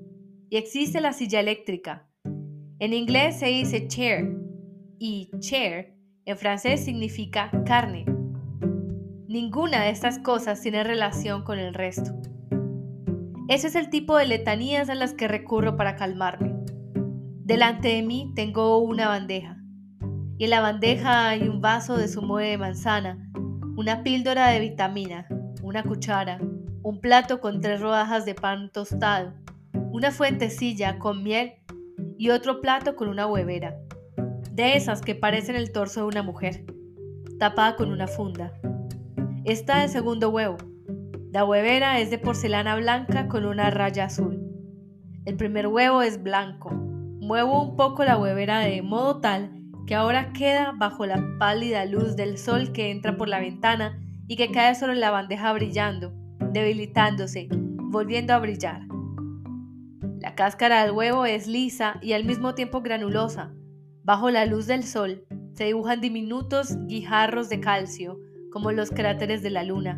Y 0.50 0.58
existe 0.58 1.02
la 1.02 1.14
silla 1.14 1.40
eléctrica. 1.40 2.08
En 2.80 2.94
inglés 2.94 3.38
se 3.38 3.46
dice 3.46 3.88
chair 3.88 4.42
y 5.06 5.30
chair 5.40 5.94
en 6.24 6.38
francés 6.38 6.86
significa 6.86 7.52
carne. 7.66 8.06
Ninguna 9.28 9.84
de 9.84 9.90
estas 9.90 10.18
cosas 10.18 10.62
tiene 10.62 10.82
relación 10.82 11.44
con 11.44 11.60
el 11.60 11.74
resto. 11.74 12.14
Ese 13.50 13.68
es 13.68 13.76
el 13.76 13.90
tipo 13.90 14.16
de 14.16 14.28
letanías 14.28 14.90
a 14.90 14.96
las 14.96 15.14
que 15.14 15.28
recurro 15.28 15.76
para 15.76 15.98
calmarme. 15.98 16.56
Delante 17.44 17.90
de 17.90 18.02
mí 18.02 18.32
tengo 18.34 18.78
una 18.78 19.10
bandeja 19.10 19.58
y 20.38 20.46
en 20.46 20.50
la 20.50 20.62
bandeja 20.62 21.28
hay 21.28 21.50
un 21.50 21.60
vaso 21.60 21.98
de 21.98 22.08
zumo 22.08 22.38
de 22.38 22.58
manzana, 22.58 23.30
una 23.76 24.04
píldora 24.04 24.48
de 24.48 24.62
vitamina, 24.62 25.28
una 25.62 25.84
cuchara, 25.84 26.40
un 26.82 27.02
plato 27.02 27.42
con 27.42 27.60
tres 27.60 27.82
rodajas 27.82 28.24
de 28.24 28.36
pan 28.36 28.72
tostado, 28.72 29.34
una 29.92 30.12
fuentecilla 30.12 30.98
con 30.98 31.24
miel 31.24 31.56
y 32.18 32.30
otro 32.30 32.62
plato 32.62 32.96
con 32.96 33.10
una 33.10 33.28
huevera, 33.28 33.76
de 34.54 34.78
esas 34.78 35.02
que 35.02 35.16
parecen 35.16 35.56
el 35.56 35.72
torso 35.72 36.02
de 36.02 36.08
una 36.08 36.22
mujer, 36.22 36.64
tapada 37.40 37.76
con 37.76 37.92
una 37.92 38.06
funda. 38.06 38.54
Está 39.46 39.84
el 39.84 39.90
segundo 39.90 40.30
huevo. 40.30 40.58
La 41.32 41.44
huevera 41.44 42.00
es 42.00 42.12
de 42.12 42.20
porcelana 42.20 42.76
blanca 42.76 43.28
con 43.28 43.46
una 43.46 43.72
raya 43.72 44.06
azul. 44.06 44.40
El 45.26 45.38
primer 45.38 45.68
huevo 45.68 46.04
es 46.04 46.22
blanco. 46.22 46.70
Muevo 46.70 47.64
un 47.64 47.76
poco 47.76 48.06
la 48.06 48.16
huevera 48.16 48.60
de 48.60 48.84
modo 48.84 49.20
tal 49.22 49.52
que 49.88 49.96
ahora 49.96 50.34
queda 50.34 50.74
bajo 50.78 51.08
la 51.08 51.20
pálida 51.40 51.86
luz 51.86 52.16
del 52.16 52.38
sol 52.38 52.72
que 52.74 52.92
entra 52.92 53.18
por 53.18 53.30
la 53.30 53.40
ventana 53.40 54.00
y 54.28 54.36
que 54.36 54.52
cae 54.52 54.76
sobre 54.76 54.96
la 54.96 55.10
bandeja 55.10 55.52
brillando, 55.52 56.14
debilitándose, 56.52 57.48
volviendo 57.52 58.34
a 58.34 58.40
brillar. 58.40 58.82
La 60.20 60.36
cáscara 60.36 60.84
del 60.84 60.92
huevo 60.92 61.26
es 61.26 61.48
lisa 61.48 61.98
y 62.04 62.14
al 62.14 62.24
mismo 62.24 62.54
tiempo 62.54 62.82
granulosa. 62.82 63.52
Bajo 64.04 64.30
la 64.30 64.46
luz 64.46 64.68
del 64.68 64.84
sol 64.84 65.26
se 65.54 65.66
dibujan 65.66 66.02
diminutos 66.02 66.78
guijarros 66.88 67.48
de 67.48 67.62
calcio, 67.62 68.20
como 68.52 68.72
los 68.72 68.92
cráteres 68.92 69.42
de 69.42 69.50
la 69.50 69.64
luna. 69.64 69.98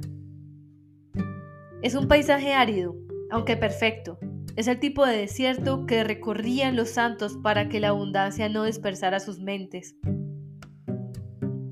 Es 1.82 1.96
un 1.96 2.08
paisaje 2.08 2.54
árido, 2.54 2.96
aunque 3.32 3.58
perfecto, 3.58 4.20
es 4.56 4.68
el 4.68 4.80
tipo 4.80 5.06
de 5.06 5.18
desierto 5.18 5.86
que 5.86 6.04
recorrían 6.04 6.76
los 6.76 6.90
santos 6.90 7.38
para 7.42 7.68
que 7.68 7.80
la 7.80 7.90
abundancia 7.90 8.48
no 8.48 8.64
dispersara 8.64 9.20
sus 9.20 9.40
mentes. 9.40 9.96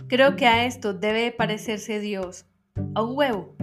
Creo 0.08 0.36
que 0.36 0.48
a 0.48 0.66
esto 0.66 0.94
debe 0.94 1.32
parecerse 1.32 2.00
Dios, 2.00 2.46
a 2.96 3.04
un 3.04 3.16
huevo. 3.16 3.56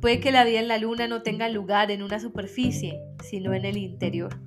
Puede 0.00 0.20
que 0.20 0.32
la 0.32 0.44
vida 0.44 0.60
en 0.60 0.68
la 0.68 0.78
luna 0.78 1.08
no 1.08 1.22
tenga 1.22 1.48
lugar 1.48 1.90
en 1.90 2.02
una 2.02 2.20
superficie, 2.20 3.00
sino 3.22 3.54
en 3.54 3.64
el 3.64 3.76
interior. 3.76 4.45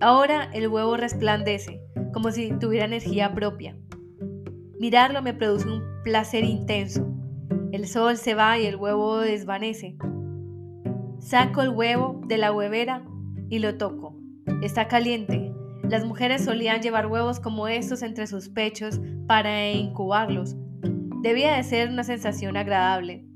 Ahora 0.00 0.50
el 0.54 0.68
huevo 0.68 0.96
resplandece, 0.96 1.82
como 2.14 2.30
si 2.30 2.50
tuviera 2.58 2.86
energía 2.86 3.34
propia. 3.34 3.76
Mirarlo 4.78 5.20
me 5.20 5.34
produce 5.34 5.68
un 5.68 5.82
placer 6.02 6.42
intenso. 6.42 7.06
El 7.70 7.86
sol 7.86 8.16
se 8.16 8.34
va 8.34 8.58
y 8.58 8.64
el 8.64 8.76
huevo 8.76 9.18
desvanece. 9.18 9.98
Saco 11.18 11.60
el 11.60 11.68
huevo 11.68 12.18
de 12.26 12.38
la 12.38 12.50
huevera 12.50 13.04
y 13.50 13.58
lo 13.58 13.76
toco. 13.76 14.16
Está 14.62 14.88
caliente. 14.88 15.52
Las 15.82 16.06
mujeres 16.06 16.44
solían 16.44 16.80
llevar 16.80 17.06
huevos 17.06 17.38
como 17.38 17.68
estos 17.68 18.02
entre 18.02 18.26
sus 18.26 18.48
pechos 18.48 19.00
para 19.26 19.70
incubarlos. 19.70 20.56
Debía 21.20 21.56
de 21.56 21.62
ser 21.62 21.90
una 21.90 22.04
sensación 22.04 22.56
agradable. 22.56 23.26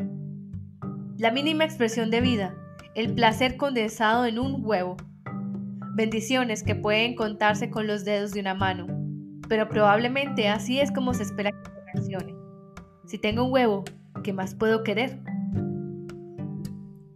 La 1.19 1.31
mínima 1.31 1.65
expresión 1.65 2.11
de 2.11 2.23
vida, 2.23 2.55
el 2.95 3.13
placer 3.15 3.59
condensado 3.59 4.25
en 4.25 4.39
un 4.39 4.65
huevo. 4.65 4.97
Bendiciones 5.97 6.65
que 6.65 6.75
pueden 6.75 7.15
contarse 7.15 7.71
con 7.71 7.87
los 7.87 8.05
dedos 8.05 8.33
de 8.33 8.41
una 8.41 8.55
mano, 8.55 8.89
pero 9.49 9.69
probablemente 9.69 10.49
así 10.49 10.81
es 10.81 10.91
como 10.91 11.15
se 11.15 11.23
espera 11.23 11.53
que 11.53 11.71
reaccione. 11.93 12.35
Si 13.07 13.17
tengo 13.17 13.45
un 13.45 13.53
huevo, 13.53 13.85
¿qué 14.25 14.33
más 14.33 14.57
puedo 14.57 14.83
querer? 14.83 15.21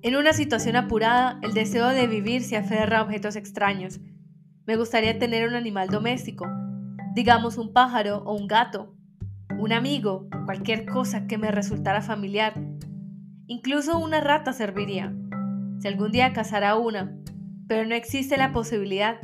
En 0.03 0.15
una 0.15 0.33
situación 0.33 0.77
apurada, 0.77 1.41
el 1.43 1.55
deseo 1.55 1.89
de 1.89 2.07
vivir 2.07 2.45
se 2.45 2.57
aferra 2.57 2.99
a 2.99 3.03
objetos 3.03 3.35
extraños. 3.35 3.99
Me 4.65 4.77
gustaría 4.77 5.19
tener 5.19 5.49
un 5.49 5.57
animal 5.57 5.89
doméstico, 5.89 6.47
digamos 7.17 7.59
un 7.59 7.73
pájaro 7.73 8.19
o 8.27 8.37
un 8.37 8.47
gato, 8.47 8.95
un 9.59 9.73
amigo, 9.73 10.29
cualquier 10.45 10.87
cosa 10.87 11.27
que 11.27 11.37
me 11.37 11.51
resultara 11.51 12.01
familiar. 12.01 12.55
Incluso 13.49 13.99
una 13.99 14.21
rata 14.21 14.53
serviría. 14.53 15.13
Si 15.81 15.89
algún 15.89 16.13
día 16.13 16.33
cazara 16.33 16.77
una, 16.77 17.19
pero 17.69 17.87
no 17.87 17.95
existe 17.95 18.37
la 18.39 18.53
posibilidad. 18.53 19.21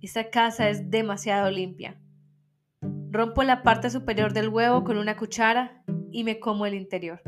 Esta 0.00 0.30
casa 0.30 0.70
es 0.70 0.88
demasiado 0.88 1.50
limpia. 1.50 2.00
Rompo 3.10 3.42
la 3.42 3.62
parte 3.62 3.90
superior 3.90 4.32
del 4.32 4.48
huevo 4.48 4.84
con 4.84 4.96
una 4.98 5.16
cuchara 5.16 5.82
y 6.12 6.22
me 6.22 6.38
como 6.38 6.64
el 6.64 6.74
interior. 6.74 7.20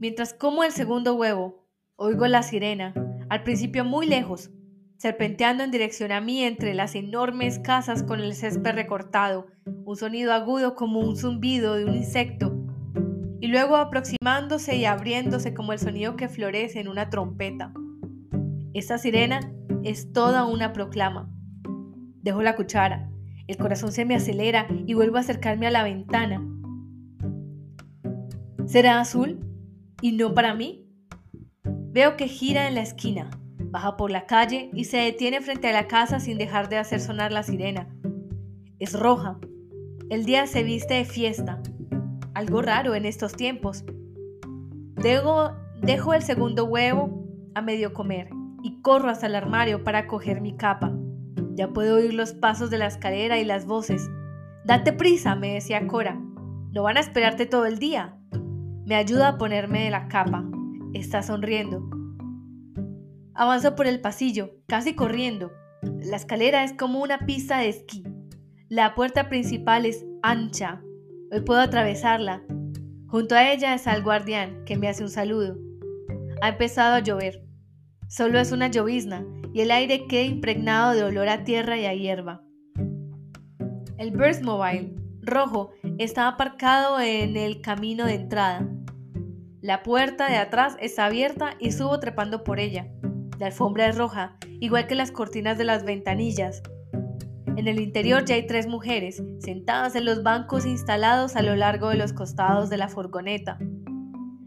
Mientras 0.00 0.34
como 0.34 0.64
el 0.64 0.72
segundo 0.72 1.14
huevo, 1.14 1.68
oigo 1.96 2.26
la 2.26 2.42
sirena, 2.42 2.94
al 3.28 3.44
principio 3.44 3.84
muy 3.84 4.06
lejos, 4.06 4.50
serpenteando 4.96 5.62
en 5.62 5.70
dirección 5.70 6.10
a 6.10 6.20
mí 6.20 6.42
entre 6.42 6.74
las 6.74 6.94
enormes 6.94 7.58
casas 7.58 8.02
con 8.02 8.20
el 8.20 8.34
césped 8.34 8.74
recortado, 8.74 9.46
un 9.84 9.96
sonido 9.96 10.32
agudo 10.32 10.74
como 10.74 11.00
un 11.00 11.16
zumbido 11.16 11.74
de 11.74 11.84
un 11.84 11.94
insecto, 11.94 12.56
y 13.40 13.46
luego 13.48 13.76
aproximándose 13.76 14.76
y 14.76 14.84
abriéndose 14.84 15.54
como 15.54 15.72
el 15.72 15.78
sonido 15.78 16.16
que 16.16 16.28
florece 16.28 16.80
en 16.80 16.88
una 16.88 17.08
trompeta. 17.08 17.72
Esta 18.72 18.98
sirena 18.98 19.40
es 19.82 20.12
toda 20.12 20.44
una 20.44 20.72
proclama. 20.72 21.28
Dejo 22.22 22.40
la 22.40 22.54
cuchara, 22.54 23.10
el 23.48 23.56
corazón 23.56 23.90
se 23.90 24.04
me 24.04 24.14
acelera 24.14 24.68
y 24.86 24.94
vuelvo 24.94 25.16
a 25.16 25.20
acercarme 25.20 25.66
a 25.66 25.72
la 25.72 25.82
ventana. 25.82 26.46
¿Será 28.66 29.00
azul? 29.00 29.40
¿Y 30.00 30.12
no 30.12 30.34
para 30.34 30.54
mí? 30.54 30.86
Veo 31.64 32.16
que 32.16 32.28
gira 32.28 32.68
en 32.68 32.76
la 32.76 32.82
esquina, 32.82 33.30
baja 33.58 33.96
por 33.96 34.12
la 34.12 34.26
calle 34.26 34.70
y 34.72 34.84
se 34.84 34.98
detiene 34.98 35.40
frente 35.40 35.68
a 35.68 35.72
la 35.72 35.88
casa 35.88 36.20
sin 36.20 36.38
dejar 36.38 36.68
de 36.68 36.76
hacer 36.76 37.00
sonar 37.00 37.32
la 37.32 37.42
sirena. 37.42 37.88
Es 38.78 38.96
roja. 38.96 39.40
El 40.10 40.24
día 40.24 40.46
se 40.46 40.62
viste 40.62 40.94
de 40.94 41.04
fiesta. 41.04 41.60
Algo 42.34 42.62
raro 42.62 42.94
en 42.94 43.04
estos 43.04 43.32
tiempos. 43.32 43.84
Dejo, 44.94 45.50
dejo 45.82 46.14
el 46.14 46.22
segundo 46.22 46.66
huevo 46.66 47.26
a 47.56 47.62
medio 47.62 47.92
comer 47.92 48.30
y 48.62 48.80
corro 48.82 49.08
hasta 49.08 49.26
el 49.26 49.34
armario 49.34 49.84
para 49.84 50.06
coger 50.06 50.40
mi 50.40 50.56
capa. 50.56 50.92
Ya 51.54 51.68
puedo 51.68 51.96
oír 51.96 52.14
los 52.14 52.32
pasos 52.32 52.70
de 52.70 52.78
la 52.78 52.86
escalera 52.86 53.38
y 53.38 53.44
las 53.44 53.66
voces. 53.66 54.08
Date 54.64 54.92
prisa, 54.92 55.34
me 55.34 55.54
decía 55.54 55.86
Cora. 55.86 56.20
No 56.72 56.82
van 56.82 56.96
a 56.96 57.00
esperarte 57.00 57.46
todo 57.46 57.66
el 57.66 57.78
día. 57.78 58.16
Me 58.86 58.94
ayuda 58.94 59.28
a 59.28 59.38
ponerme 59.38 59.84
de 59.84 59.90
la 59.90 60.08
capa. 60.08 60.44
Está 60.94 61.22
sonriendo. 61.22 61.88
Avanzo 63.34 63.74
por 63.74 63.86
el 63.86 64.00
pasillo, 64.00 64.50
casi 64.66 64.94
corriendo. 64.94 65.52
La 65.82 66.16
escalera 66.16 66.64
es 66.64 66.72
como 66.72 67.00
una 67.00 67.18
pista 67.20 67.58
de 67.58 67.68
esquí. 67.70 68.04
La 68.68 68.94
puerta 68.94 69.28
principal 69.28 69.86
es 69.86 70.04
ancha. 70.22 70.82
Hoy 71.32 71.40
puedo 71.40 71.60
atravesarla. 71.60 72.42
Junto 73.06 73.34
a 73.34 73.50
ella 73.50 73.74
está 73.74 73.94
el 73.94 74.02
guardián, 74.02 74.64
que 74.64 74.76
me 74.76 74.88
hace 74.88 75.02
un 75.02 75.08
saludo. 75.08 75.56
Ha 76.42 76.50
empezado 76.50 76.94
a 76.94 77.00
llover. 77.00 77.49
Solo 78.10 78.40
es 78.40 78.50
una 78.50 78.66
llovizna 78.66 79.24
y 79.54 79.60
el 79.60 79.70
aire 79.70 80.08
queda 80.08 80.22
impregnado 80.22 80.94
de 80.94 81.04
olor 81.04 81.28
a 81.28 81.44
tierra 81.44 81.78
y 81.78 81.86
a 81.86 81.94
hierba. 81.94 82.42
El 83.98 84.12
Mobile, 84.42 84.96
rojo, 85.22 85.70
está 85.96 86.26
aparcado 86.26 86.98
en 86.98 87.36
el 87.36 87.60
camino 87.60 88.06
de 88.06 88.14
entrada. 88.14 88.68
La 89.60 89.84
puerta 89.84 90.28
de 90.28 90.38
atrás 90.38 90.76
está 90.80 91.06
abierta 91.06 91.54
y 91.60 91.70
subo 91.70 92.00
trepando 92.00 92.42
por 92.42 92.58
ella. 92.58 92.88
La 93.38 93.46
alfombra 93.46 93.86
es 93.86 93.96
roja, 93.96 94.36
igual 94.58 94.88
que 94.88 94.96
las 94.96 95.12
cortinas 95.12 95.56
de 95.56 95.64
las 95.64 95.84
ventanillas. 95.84 96.64
En 97.54 97.68
el 97.68 97.78
interior 97.78 98.24
ya 98.24 98.34
hay 98.34 98.44
tres 98.44 98.66
mujeres, 98.66 99.22
sentadas 99.38 99.94
en 99.94 100.04
los 100.04 100.24
bancos 100.24 100.66
instalados 100.66 101.36
a 101.36 101.42
lo 101.42 101.54
largo 101.54 101.90
de 101.90 101.96
los 101.96 102.12
costados 102.12 102.70
de 102.70 102.76
la 102.76 102.88
furgoneta. 102.88 103.56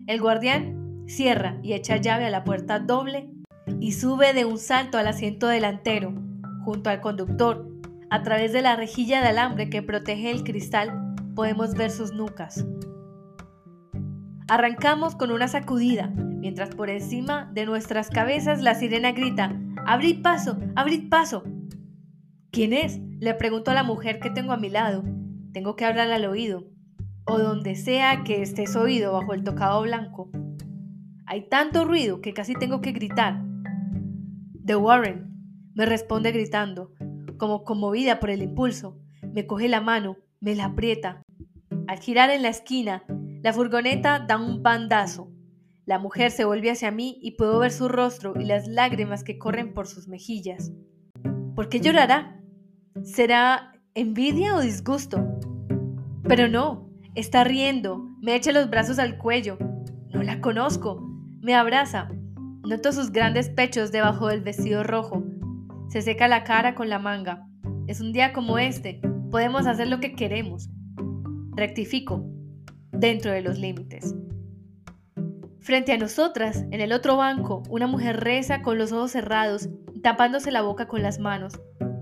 El 0.08 0.20
guardián 0.20 1.06
cierra 1.08 1.60
y 1.64 1.72
echa 1.72 1.96
llave 1.96 2.26
a 2.26 2.30
la 2.30 2.44
puerta 2.44 2.80
doble 2.80 3.30
y 3.80 3.94
sube 3.94 4.34
de 4.34 4.46
un 4.46 4.58
salto 4.58 4.98
al 4.98 5.08
asiento 5.08 5.48
delantero, 5.48 6.14
junto 6.64 6.90
al 6.90 7.02
conductor. 7.02 7.68
A 8.10 8.24
través 8.24 8.54
de 8.54 8.62
la 8.62 8.76
rejilla 8.76 9.22
de 9.22 9.28
alambre 9.28 9.70
que 9.70 9.82
protege 9.82 10.32
el 10.32 10.44
cristal 10.44 11.16
podemos 11.36 11.74
ver 11.74 11.92
sus 11.92 12.14
nucas. 12.14 12.66
Arrancamos 14.48 15.16
con 15.16 15.32
una 15.32 15.48
sacudida, 15.48 16.08
mientras 16.16 16.76
por 16.76 16.90
encima 16.90 17.50
de 17.54 17.66
nuestras 17.66 18.10
cabezas 18.10 18.62
la 18.62 18.76
sirena 18.76 19.12
grita, 19.12 19.58
¡Abrid 19.86 20.22
paso! 20.22 20.58
¡Abrid 20.76 21.10
paso! 21.10 21.44
¿Quién 22.52 22.74
es? 22.74 23.00
Le 23.20 23.34
pregunto 23.34 23.72
a 23.72 23.74
la 23.74 23.84
mujer 23.84 24.20
que 24.20 24.30
tengo 24.30 24.54
a 24.54 24.58
mi 24.58 24.70
lado. 24.70 25.04
Tengo 25.54 25.76
que 25.76 25.86
hablar 25.86 26.12
al 26.12 26.26
oído, 26.26 26.66
o 27.26 27.40
donde 27.40 27.76
sea 27.76 28.24
que 28.24 28.42
estés 28.42 28.76
oído 28.76 29.14
bajo 29.14 29.34
el 29.34 29.44
tocado 29.44 29.82
blanco. 29.82 30.30
Hay 31.26 31.48
tanto 31.50 31.86
ruido 31.86 32.22
que 32.22 32.34
casi 32.34 32.54
tengo 32.54 32.82
que 32.82 32.92
gritar. 32.92 33.42
The 34.66 34.78
Warren, 34.78 35.30
me 35.76 35.86
responde 35.86 36.32
gritando, 36.32 36.94
como 37.38 37.66
conmovida 37.66 38.22
por 38.22 38.30
el 38.30 38.42
impulso. 38.42 38.98
Me 39.34 39.46
coge 39.46 39.68
la 39.68 39.82
mano, 39.82 40.16
me 40.40 40.56
la 40.56 40.66
aprieta. 40.66 41.22
Al 41.88 42.00
girar 42.00 42.30
en 42.30 42.44
la 42.44 42.48
esquina, 42.48 43.04
la 43.42 43.52
furgoneta 43.52 44.20
da 44.20 44.38
un 44.38 44.64
bandazo. 44.64 45.30
La 45.86 46.00
mujer 46.00 46.32
se 46.32 46.46
vuelve 46.46 46.72
hacia 46.72 46.92
mí 46.92 47.20
y 47.22 47.32
puedo 47.32 47.60
ver 47.60 47.72
su 47.72 47.90
rostro 47.90 48.36
y 48.40 48.46
las 48.46 48.66
lágrimas 48.70 49.26
que 49.26 49.38
corren 49.38 49.74
por 49.74 49.86
sus 49.86 50.08
mejillas. 50.08 50.72
¿Por 51.56 51.68
qué 51.68 51.82
llorará? 51.82 52.42
¿Será 53.04 53.74
envidia 53.96 54.56
o 54.56 54.62
disgusto? 54.62 55.40
Pero 56.24 56.48
no, 56.48 56.90
está 57.16 57.44
riendo, 57.44 58.10
me 58.22 58.34
echa 58.34 58.54
los 58.54 58.70
brazos 58.70 58.98
al 58.98 59.18
cuello. 59.18 59.58
No 60.14 60.24
la 60.24 60.40
conozco. 60.40 61.06
Me 61.42 61.54
abraza. 61.54 62.10
Noto 62.66 62.94
sus 62.94 63.12
grandes 63.12 63.50
pechos 63.50 63.92
debajo 63.92 64.30
del 64.30 64.40
vestido 64.40 64.84
rojo. 64.84 65.22
Se 65.90 66.02
seca 66.02 66.30
la 66.30 66.46
cara 66.46 66.76
con 66.76 66.88
la 66.88 66.98
manga. 66.98 67.46
Es 67.88 68.00
un 68.00 68.14
día 68.14 68.32
como 68.32 68.58
este. 68.58 69.02
Podemos 69.32 69.68
hacer 69.68 69.90
lo 69.90 70.00
que 70.00 70.14
queremos. 70.14 70.70
Rectifico 71.58 72.24
dentro 72.92 73.32
de 73.32 73.42
los 73.42 73.60
límites. 73.60 74.16
Frente 75.60 75.92
a 75.92 75.98
nosotras, 75.98 76.66
en 76.72 76.80
el 76.80 76.94
otro 76.94 77.18
banco, 77.18 77.64
una 77.70 77.86
mujer 77.86 78.24
reza 78.24 78.62
con 78.62 78.78
los 78.78 78.94
ojos 78.94 79.12
cerrados, 79.12 79.68
tapándose 80.02 80.50
la 80.50 80.62
boca 80.62 80.88
con 80.88 81.02
las 81.04 81.20
manos. 81.20 81.60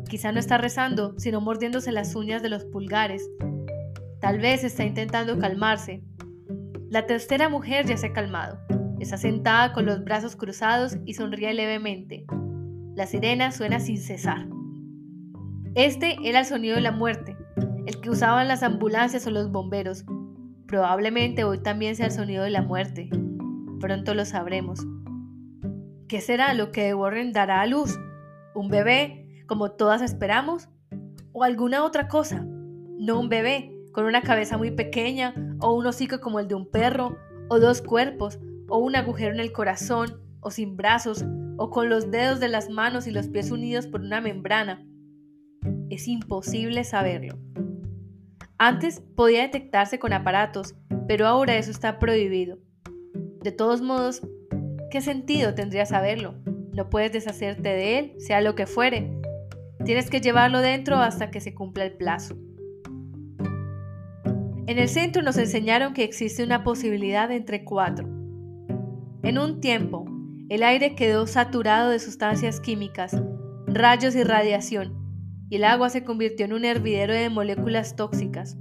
Quizá 0.08 0.32
no 0.32 0.40
está 0.40 0.60
rezando, 0.60 1.18
sino 1.18 1.42
mordiéndose 1.42 1.92
las 1.92 2.16
uñas 2.16 2.44
de 2.44 2.50
los 2.50 2.66
pulgares. 2.66 3.28
Tal 4.20 4.38
vez 4.38 4.64
está 4.64 4.84
intentando 4.84 5.40
calmarse. 5.40 6.04
La 6.90 7.08
tercera 7.08 7.50
mujer 7.50 7.88
ya 7.88 7.98
se 7.98 8.08
ha 8.08 8.14
calmado. 8.14 8.60
Está 9.02 9.18
sentada 9.18 9.74
con 9.74 9.86
los 9.86 10.04
brazos 10.04 10.36
cruzados 10.36 10.98
y 11.06 11.16
sonríe 11.16 11.54
levemente. 11.54 12.26
La 12.96 13.06
sirena 13.06 13.52
suena 13.52 13.80
sin 13.80 13.98
cesar. 13.98 14.48
Este 15.76 16.16
era 16.24 16.40
el 16.40 16.46
sonido 16.46 16.76
de 16.76 16.82
la 16.82 16.92
muerte, 16.92 17.36
el 17.86 18.00
que 18.00 18.10
usaban 18.10 18.48
las 18.48 18.64
ambulancias 18.64 19.28
o 19.28 19.32
los 19.32 19.52
bomberos, 19.52 20.06
Probablemente 20.72 21.44
hoy 21.44 21.60
también 21.60 21.98
sea 21.98 22.06
el 22.06 22.14
sonido 22.14 22.46
de 22.46 22.50
la 22.50 22.62
muerte. 22.62 23.10
Pronto 23.82 24.14
lo 24.14 24.24
sabremos. 24.24 24.80
¿Qué 26.08 26.22
será 26.22 26.54
lo 26.54 26.72
que 26.72 26.94
Warren 26.94 27.34
dará 27.34 27.60
a 27.60 27.66
luz? 27.66 28.00
¿Un 28.56 28.70
bebé, 28.70 29.44
como 29.48 29.72
todas 29.72 30.02
esperamos? 30.02 30.70
¿O 31.34 31.44
alguna 31.44 31.84
otra 31.84 32.08
cosa? 32.08 32.46
No 32.46 33.20
un 33.20 33.28
bebé, 33.28 33.70
con 33.92 34.06
una 34.06 34.22
cabeza 34.22 34.58
muy 34.58 34.72
pequeña, 34.72 35.36
o 35.60 35.74
un 35.74 35.86
hocico 35.86 36.22
como 36.22 36.40
el 36.40 36.48
de 36.48 36.56
un 36.56 36.72
perro, 36.72 37.18
o 37.50 37.60
dos 37.60 37.82
cuerpos, 37.82 38.40
o 38.72 38.78
un 38.78 38.96
agujero 38.96 39.34
en 39.34 39.42
el 39.42 39.52
corazón, 39.52 40.22
o 40.40 40.50
sin 40.50 40.78
brazos, 40.78 41.26
o 41.58 41.70
con 41.70 41.90
los 41.90 42.10
dedos 42.10 42.40
de 42.40 42.48
las 42.48 42.70
manos 42.70 43.06
y 43.06 43.12
los 43.12 43.28
pies 43.28 43.52
unidos 43.52 43.86
por 43.86 44.00
una 44.00 44.22
membrana. 44.22 44.88
Es 45.90 46.08
imposible 46.08 46.86
saberlo. 46.86 47.38
Antes 48.58 49.02
podía 49.16 49.42
detectarse 49.42 50.00
con 50.00 50.14
aparatos, 50.14 50.74
pero 51.06 51.28
ahora 51.28 51.58
eso 51.58 51.70
está 51.70 52.00
prohibido. 52.00 52.60
De 53.44 53.52
todos 53.52 53.82
modos, 53.82 54.22
¿qué 54.90 55.02
sentido 55.02 55.54
tendría 55.54 55.86
saberlo? 55.86 56.36
No 56.72 56.90
puedes 56.90 57.12
deshacerte 57.12 57.70
de 57.70 58.00
él, 58.00 58.14
sea 58.20 58.40
lo 58.40 58.56
que 58.56 58.68
fuere. 58.68 59.20
Tienes 59.84 60.10
que 60.10 60.22
llevarlo 60.22 60.62
dentro 60.62 60.96
hasta 60.96 61.30
que 61.30 61.42
se 61.42 61.54
cumpla 61.54 61.84
el 61.84 61.98
plazo. 61.98 62.38
En 64.68 64.80
el 64.80 64.88
centro 64.88 65.22
nos 65.24 65.38
enseñaron 65.38 65.94
que 65.94 66.06
existe 66.06 66.42
una 66.42 66.64
posibilidad 66.64 67.30
entre 67.32 67.66
cuatro. 67.66 68.21
En 69.24 69.38
un 69.38 69.62
tiempo, 69.62 70.06
el 70.50 70.64
aire 70.64 70.96
quedó 70.96 71.28
saturado 71.28 71.92
de 71.92 72.00
sustancias 72.00 72.60
químicas, 72.60 73.16
rayos 73.68 74.16
y 74.16 74.24
radiación, 74.24 74.98
y 75.48 75.58
el 75.58 75.64
agua 75.64 75.92
se 75.92 76.04
convirtió 76.04 76.46
en 76.46 76.54
un 76.54 76.66
hervidero 76.66 77.14
de 77.14 77.30
moléculas 77.30 77.96
tóxicas. 77.96 78.58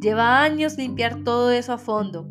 Lleva 0.00 0.42
años 0.42 0.78
limpiar 0.78 1.22
todo 1.22 1.50
eso 1.50 1.74
a 1.74 1.78
fondo. 1.78 2.28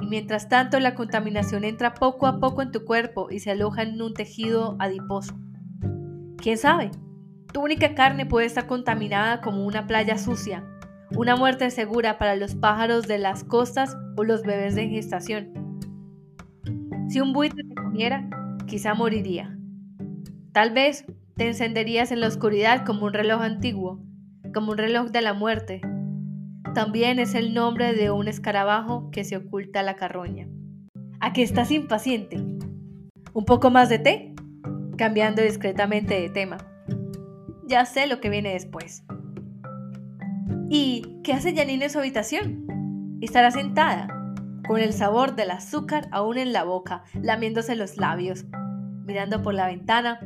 mientras 0.00 0.48
tanto 0.48 0.80
la 0.80 0.94
contaminación 0.94 1.64
entra 1.64 1.92
poco 1.92 2.26
a 2.26 2.40
poco 2.40 2.62
en 2.62 2.70
tu 2.70 2.84
cuerpo 2.84 3.28
y 3.30 3.40
se 3.40 3.50
aloja 3.50 3.82
en 3.82 4.00
un 4.00 4.14
tejido 4.14 4.76
adiposo. 4.78 5.34
¿Quién 6.38 6.56
sabe? 6.56 6.92
Tu 7.52 7.60
única 7.60 7.94
carne 7.94 8.24
puede 8.24 8.46
estar 8.46 8.66
contaminada 8.66 9.40
como 9.42 9.66
una 9.66 9.86
playa 9.86 10.16
sucia, 10.16 10.64
una 11.16 11.36
muerte 11.36 11.70
segura 11.70 12.16
para 12.16 12.36
los 12.36 12.54
pájaros 12.54 13.08
de 13.08 13.18
las 13.18 13.44
costas 13.44 13.96
o 14.16 14.24
los 14.24 14.44
bebés 14.44 14.76
de 14.76 14.88
gestación. 14.88 15.57
Si 17.08 17.20
un 17.20 17.32
buitre 17.32 17.64
te 17.64 17.74
comiera, 17.74 18.28
quizá 18.66 18.92
moriría. 18.92 19.56
Tal 20.52 20.72
vez 20.72 21.06
te 21.36 21.46
encenderías 21.48 22.12
en 22.12 22.20
la 22.20 22.26
oscuridad 22.26 22.84
como 22.84 23.06
un 23.06 23.14
reloj 23.14 23.40
antiguo, 23.40 24.02
como 24.52 24.72
un 24.72 24.78
reloj 24.78 25.10
de 25.10 25.22
la 25.22 25.32
muerte. 25.32 25.80
También 26.74 27.18
es 27.18 27.34
el 27.34 27.54
nombre 27.54 27.94
de 27.94 28.10
un 28.10 28.28
escarabajo 28.28 29.10
que 29.10 29.24
se 29.24 29.38
oculta 29.38 29.80
a 29.80 29.84
la 29.84 29.96
carroña. 29.96 30.48
¿A 31.20 31.32
qué 31.32 31.42
estás 31.42 31.70
impaciente? 31.70 32.36
¿Un 33.32 33.44
poco 33.46 33.70
más 33.70 33.88
de 33.88 33.98
té? 33.98 34.34
Cambiando 34.98 35.40
discretamente 35.40 36.20
de 36.20 36.28
tema. 36.28 36.58
Ya 37.66 37.86
sé 37.86 38.06
lo 38.06 38.20
que 38.20 38.28
viene 38.28 38.52
después. 38.52 39.04
¿Y 40.68 41.20
qué 41.24 41.32
hace 41.32 41.54
Janine 41.54 41.86
en 41.86 41.90
su 41.90 41.98
habitación? 41.98 42.66
Estará 43.22 43.50
sentada, 43.50 44.08
con 44.68 44.80
el 44.80 44.92
sabor 44.92 45.34
del 45.34 45.50
azúcar 45.50 46.08
aún 46.12 46.36
en 46.36 46.52
la 46.52 46.62
boca, 46.62 47.02
lamiéndose 47.14 47.74
los 47.74 47.96
labios, 47.96 48.44
mirando 49.06 49.40
por 49.42 49.54
la 49.54 49.66
ventana, 49.66 50.20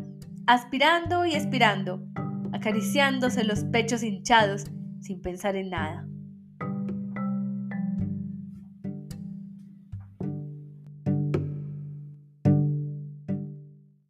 aspirando 0.48 1.24
y 1.24 1.34
expirando, 1.34 2.02
acariciándose 2.52 3.44
los 3.44 3.62
pechos 3.62 4.02
hinchados 4.02 4.64
sin 5.00 5.22
pensar 5.22 5.54
en 5.54 5.70
nada. 5.70 6.08